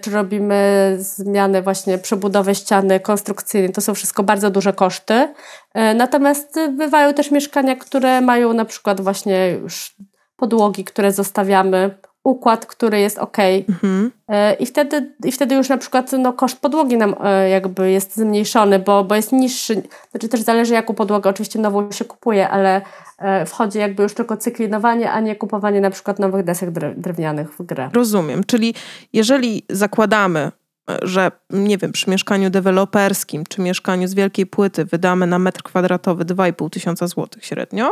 [0.00, 3.72] czy robimy zmianę właśnie przebudowę ściany konstrukcyjnej.
[3.72, 5.34] To są wszystko bardzo duże koszty.
[5.74, 9.96] E, Natomiast e, bywają też mieszkania, które mają na przykład właśnie już
[10.36, 13.36] podłogi, które zostawiamy, układ, który jest ok,
[13.68, 14.10] Mhm.
[14.28, 18.16] E, I wtedy, I wtedy już na przykład no, koszt podłogi nam e, jakby jest
[18.16, 19.82] zmniejszony, bo, bo jest niższy.
[20.10, 22.82] Znaczy też zależy jaką podłogę oczywiście nową się kupuje, ale
[23.18, 27.52] e, wchodzi jakby już tylko cyklinowanie, a nie kupowanie na przykład nowych desek drew- drewnianych
[27.52, 27.90] w grę.
[27.92, 28.44] Rozumiem.
[28.44, 28.74] Czyli
[29.12, 30.52] jeżeli zakładamy,
[31.02, 36.24] że nie wiem, przy mieszkaniu deweloperskim czy mieszkaniu z wielkiej płyty wydamy na metr kwadratowy
[36.24, 37.90] 2,5 tysiąca złotych średnio,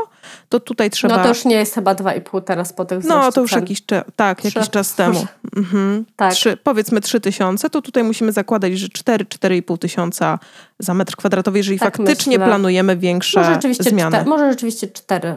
[0.49, 1.17] to tutaj trzeba...
[1.17, 3.61] No to już nie jest chyba 2,5 teraz po tych No, to już cen.
[3.61, 3.83] jakiś,
[4.17, 4.49] tak, Trzy.
[4.55, 5.27] jakiś czas temu.
[5.57, 6.05] Mhm.
[6.17, 6.33] Tak.
[6.33, 10.39] Trzy, powiedzmy 3 tysiące, to tutaj musimy zakładać, że 4-4,5 tysiąca
[10.79, 12.47] za metr kwadratowy, jeżeli Tak faktycznie myślę.
[12.47, 14.11] planujemy większe Może rzeczywiście, zmiany.
[14.17, 15.35] cztery, może rzeczywiście 4.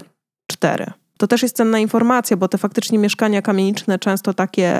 [0.52, 0.86] 4.
[1.18, 4.74] To też jest cenna informacja, bo te faktycznie mieszkania kamieniczne, często takie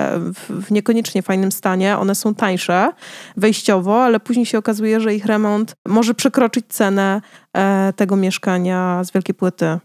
[0.50, 2.92] w, niekoniecznie fajnym stanie, one są tańsze
[3.38, 7.22] wejściowo, ale później się okazuje, że ich remont może przekroczyć cenę
[7.54, 9.80] e, tego mieszkania z wielkiej płyty.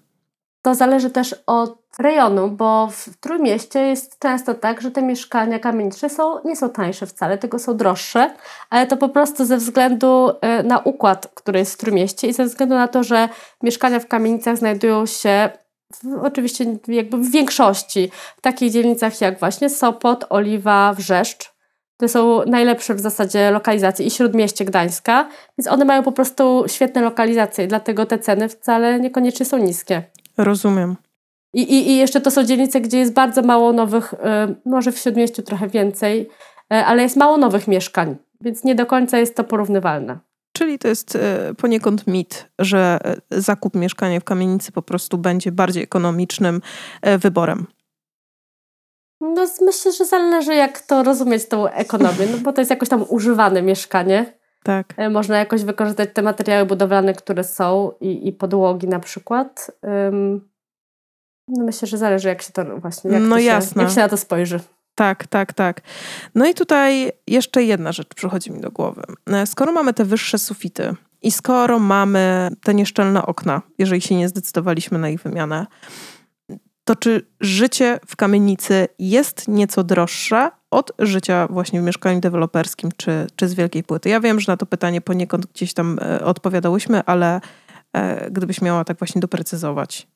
[0.63, 6.11] To zależy też od rejonu, bo w Trójmieście jest często tak, że te mieszkania kamieniczne
[6.11, 8.35] są, nie są tańsze wcale, tylko są droższe,
[8.71, 12.45] ale to po prostu ze względu e, na układ, który jest w Trójmieście i ze
[12.45, 13.29] względu na to, że
[13.63, 15.51] mieszkania w kamienicach znajdują się
[16.23, 21.53] oczywiście jakby w większości w takich dzielnicach jak właśnie Sopot, Oliwa, Wrzeszcz.
[21.97, 25.29] To są najlepsze w zasadzie lokalizacje i Śródmieście Gdańska,
[25.59, 30.03] więc one mają po prostu świetne lokalizacje dlatego te ceny wcale niekoniecznie są niskie.
[30.39, 30.97] Rozumiem.
[31.55, 34.17] I, i, I jeszcze to są dzielnice, gdzie jest bardzo mało nowych, y,
[34.65, 36.29] może w Śródmieściu trochę więcej,
[36.73, 40.19] y, ale jest mało nowych mieszkań, więc nie do końca jest to porównywalne.
[40.53, 42.99] Czyli to jest e, poniekąd mit, że
[43.31, 46.61] e, zakup mieszkania w kamienicy po prostu będzie bardziej ekonomicznym
[47.03, 47.67] e, wyborem.
[49.21, 53.05] No myślę, że zależy jak to rozumieć tą ekonomię, no bo to jest jakoś tam
[53.09, 54.39] używane mieszkanie.
[54.65, 54.95] Tak.
[55.11, 59.71] Można jakoś wykorzystać te materiały budowlane, które są i, i podłogi na przykład.
[60.09, 60.53] Ym,
[61.49, 63.83] No myślę, że zależy jak się to właśnie, jak, No to się, jasne.
[63.83, 64.61] jak się na to spojrzy.
[64.95, 65.81] Tak, tak, tak.
[66.35, 69.03] No i tutaj jeszcze jedna rzecz przychodzi mi do głowy.
[69.27, 74.29] E, Skoro mamy te wyższe sufity i skoro mamy te nieszczelne okna, jeżeli się nie
[74.29, 75.67] zdecydowaliśmy na ich wymianę,
[76.85, 83.27] to czy życie w kamienicy jest nieco droższe od życia właśnie w mieszkaniu deweloperskim czy,
[83.37, 84.09] czy z wielkiej płyty?
[84.09, 87.41] Ja wiem, że na to pytanie poniekąd gdzieś tam e, odpowiadałyśmy, ale
[87.93, 90.07] e, gdybyś miała tak właśnie doprecyzować.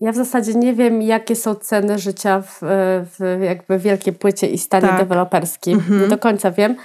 [0.00, 2.58] Ja w zasadzie nie wiem, jakie są ceny życia w,
[3.18, 4.98] w jakby wielkiej płycie i stanie Tak.
[4.98, 5.74] deweloperskim.
[5.78, 6.00] Mhm.
[6.00, 6.76] Nie do końca wiem.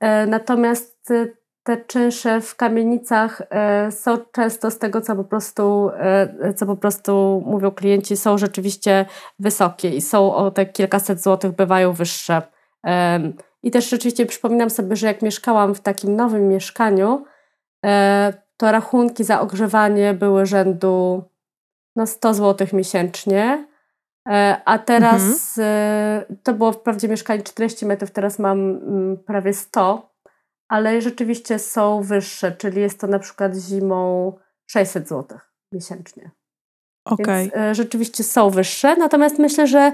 [0.00, 1.26] E, Natomiast e,
[1.62, 5.90] te czynsze w kamienicach e, są często z tego, co po prostu,
[6.56, 9.06] co po prostu mówią klienci, są rzeczywiście
[9.38, 12.42] wysokie i są o te kilkaset złotych bywają wyższe.
[13.62, 17.24] I też rzeczywiście przypominam sobie, że jak mieszkałam w takim nowym mieszkaniu,
[18.56, 21.22] to rachunki za ogrzewanie były rzędu
[21.96, 23.68] no 100 zł miesięcznie.
[24.64, 26.38] A teraz mhm.
[26.42, 30.14] to było wprawdzie mieszkanie 40 metrów, teraz mam mm, prawie 100
[30.68, 34.32] ale rzeczywiście są wyższe, czyli jest to na przykład zimą
[34.66, 35.38] 600 zł
[35.72, 36.30] miesięcznie.
[37.04, 37.42] Okay.
[37.42, 39.92] Więc e, rzeczywiście są wyższe, natomiast myślę, że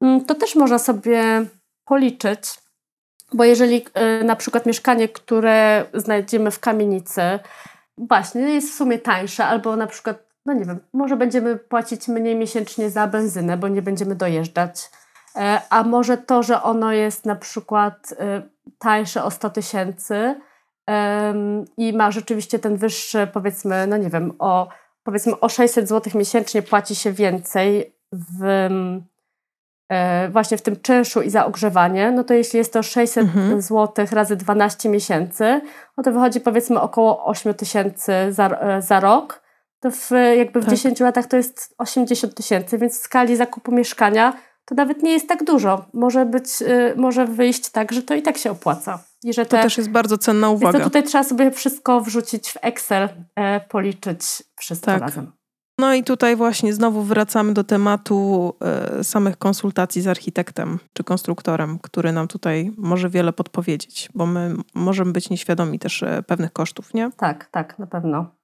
[0.00, 1.22] mm, to też można sobie
[1.84, 2.40] policzyć,
[3.32, 7.22] bo jeżeli e, na przykład mieszkanie, które znajdziemy w kamienicy,
[7.98, 12.36] właśnie jest w sumie tańsze, albo na przykład, no nie wiem, może będziemy płacić mniej
[12.36, 14.90] miesięcznie za benzynę, bo nie będziemy dojeżdżać
[15.36, 18.42] E, a może to, że ono jest na przykład e,
[18.78, 20.40] tańsze o 100 tysięcy
[21.76, 24.68] i ma rzeczywiście ten wyższy, powiedzmy, no nie wiem, o,
[25.02, 28.68] powiedzmy o 600 zł miesięcznie płaci się więcej w,
[29.88, 33.62] e, właśnie w tym czynszu i za ogrzewanie, no to jeśli jest to 600 mhm.
[33.62, 35.60] zł razy 12 miesięcy,
[35.96, 39.42] no to wychodzi powiedzmy około 8 tysięcy za, za rok,
[39.80, 40.74] to w, jakby w tak.
[40.74, 44.32] 10 latach to jest 80 tysięcy, więc w skali zakupu mieszkania
[44.64, 45.84] to nawet nie jest tak dużo.
[45.92, 48.98] Może być, y, może wyjść tak, że to i tak się opłaca.
[49.24, 50.78] I że te, to też jest bardzo cenna uwaga.
[50.78, 55.00] To tutaj trzeba sobie wszystko wrzucić w Excel, e, policzyć wszystko tak.
[55.00, 55.32] razem.
[55.78, 61.78] No i tutaj właśnie znowu wracamy do tematu e, samych konsultacji z architektem czy konstruktorem,
[61.78, 66.94] który nam tutaj może wiele podpowiedzieć, bo my możemy być nieświadomi też e, pewnych kosztów,
[66.94, 67.10] nie?
[67.16, 68.39] Tak, tak, na pewno.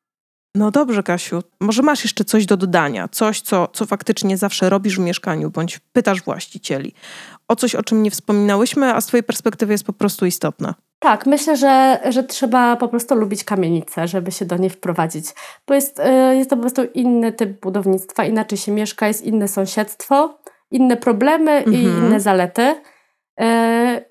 [0.57, 1.43] No dobrze, Kasiu.
[1.61, 3.09] Może masz jeszcze coś do dodania?
[3.09, 6.93] Coś, co, co faktycznie zawsze robisz w mieszkaniu, bądź pytasz właścicieli.
[7.49, 10.75] O coś, o czym nie wspominałyśmy, a z Twojej perspektywy jest po prostu istotne.
[10.99, 15.27] Tak, myślę, że, że trzeba po prostu lubić kamienicę, żeby się do niej wprowadzić.
[15.67, 19.49] Bo jest, y, jest to po prostu inny typ budownictwa, inaczej się mieszka, jest inne
[19.49, 20.39] sąsiedztwo,
[20.71, 21.77] inne problemy mhm.
[21.77, 22.63] i inne zalety.
[22.63, 23.45] Y,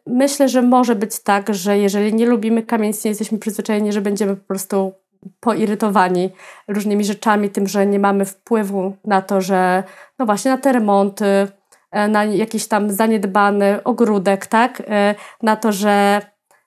[0.08, 4.36] myślę, że może być tak, że jeżeli nie lubimy kamienic, nie jesteśmy przyzwyczajeni, że będziemy
[4.36, 4.94] po prostu
[5.40, 6.30] poirytowani
[6.68, 9.84] różnymi rzeczami, tym, że nie mamy wpływu na to, że
[10.20, 11.48] no właśnie na te remonty,
[11.92, 14.82] e, na jakiś tam zaniedbany ogródek, tak?
[14.88, 16.22] E, na to, że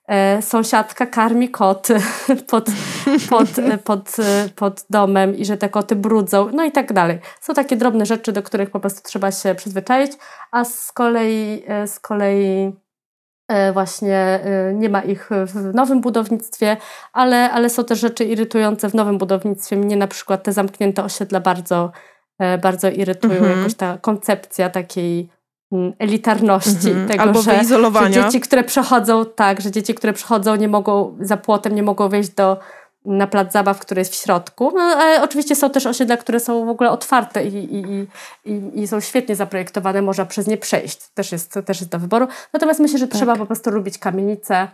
[0.07, 1.95] e, sąsiadka karmi koty
[2.51, 2.65] pod,
[3.29, 3.49] pod,
[3.83, 4.15] pod,
[4.55, 7.19] pod domem i że te koty brudzą, no i tak dalej.
[7.41, 10.11] Są takie drobne rzeczy, do których po prostu trzeba się przyzwyczaić,
[10.51, 12.73] a z kolei, z kolei
[13.73, 16.77] właśnie e, nie ma ich w nowym budownictwie,
[17.13, 19.75] ale, ale są też rzeczy irytujące w nowym budownictwie.
[19.75, 21.91] Mnie na przykład te zamknięte osiedla bardzo,
[22.39, 23.33] e, bardzo irytują.
[23.33, 23.57] Mhm.
[23.57, 25.29] Jakoś ta koncepcja takiej
[25.71, 27.07] mm, elitarności, mhm.
[27.07, 31.37] tego, Albo że, że dzieci, które przechodzą, tak, że dzieci, które przechodzą nie mogą, za
[31.37, 32.57] płotem nie mogą wejść do
[33.09, 34.71] na plac zabaw, który jest w środku.
[34.75, 38.07] No, ale oczywiście są też osiedla, które są w ogóle otwarte i, i,
[38.45, 41.07] i, i są świetnie zaprojektowane, można przez nie przejść.
[41.13, 42.27] Też jest, też jest do wyboru.
[42.53, 43.17] Natomiast myślę, że tak.
[43.17, 44.67] trzeba po prostu lubić kamienice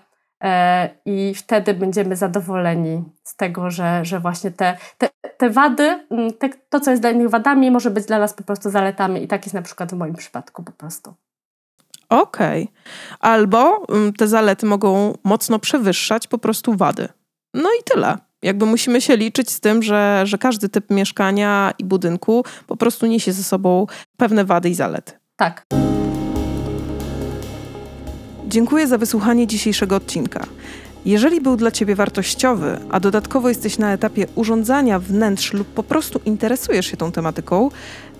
[0.43, 6.07] e, i wtedy będziemy zadowoleni z tego, że, że właśnie te, te, te wady,
[6.39, 9.27] te, to co jest dla innych wadami, może być dla nas po prostu zaletami i
[9.27, 11.13] tak jest na przykład w moim przypadku po prostu.
[12.09, 12.63] Okej.
[12.63, 12.73] Okay.
[13.19, 13.85] Albo
[14.17, 17.07] te zalety mogą mocno przewyższać po prostu wady.
[17.53, 18.17] No i tyle.
[18.45, 23.05] Jakby musimy się liczyć z tym, że, że każdy typ mieszkania i budynku po prostu
[23.05, 23.87] niesie ze sobą
[24.17, 25.13] pewne wady i zalety.
[25.35, 25.65] Tak.
[28.47, 30.45] Dziękuję za wysłuchanie dzisiejszego odcinka.
[31.05, 36.21] Jeżeli był dla Ciebie wartościowy, a dodatkowo jesteś na etapie urządzania wnętrz lub po prostu
[36.25, 37.69] interesujesz się tą tematyką,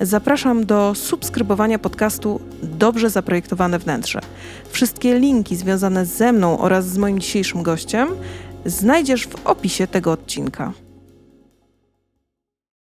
[0.02, 4.22] zapraszam do subskrybowania podcastu Dobrze Zaprojektowane Wnętrze.
[4.70, 8.08] Wszystkie linki związane ze mną oraz z moim dzisiejszym gościem
[8.66, 10.74] znajdziesz w opisie tego odcinka.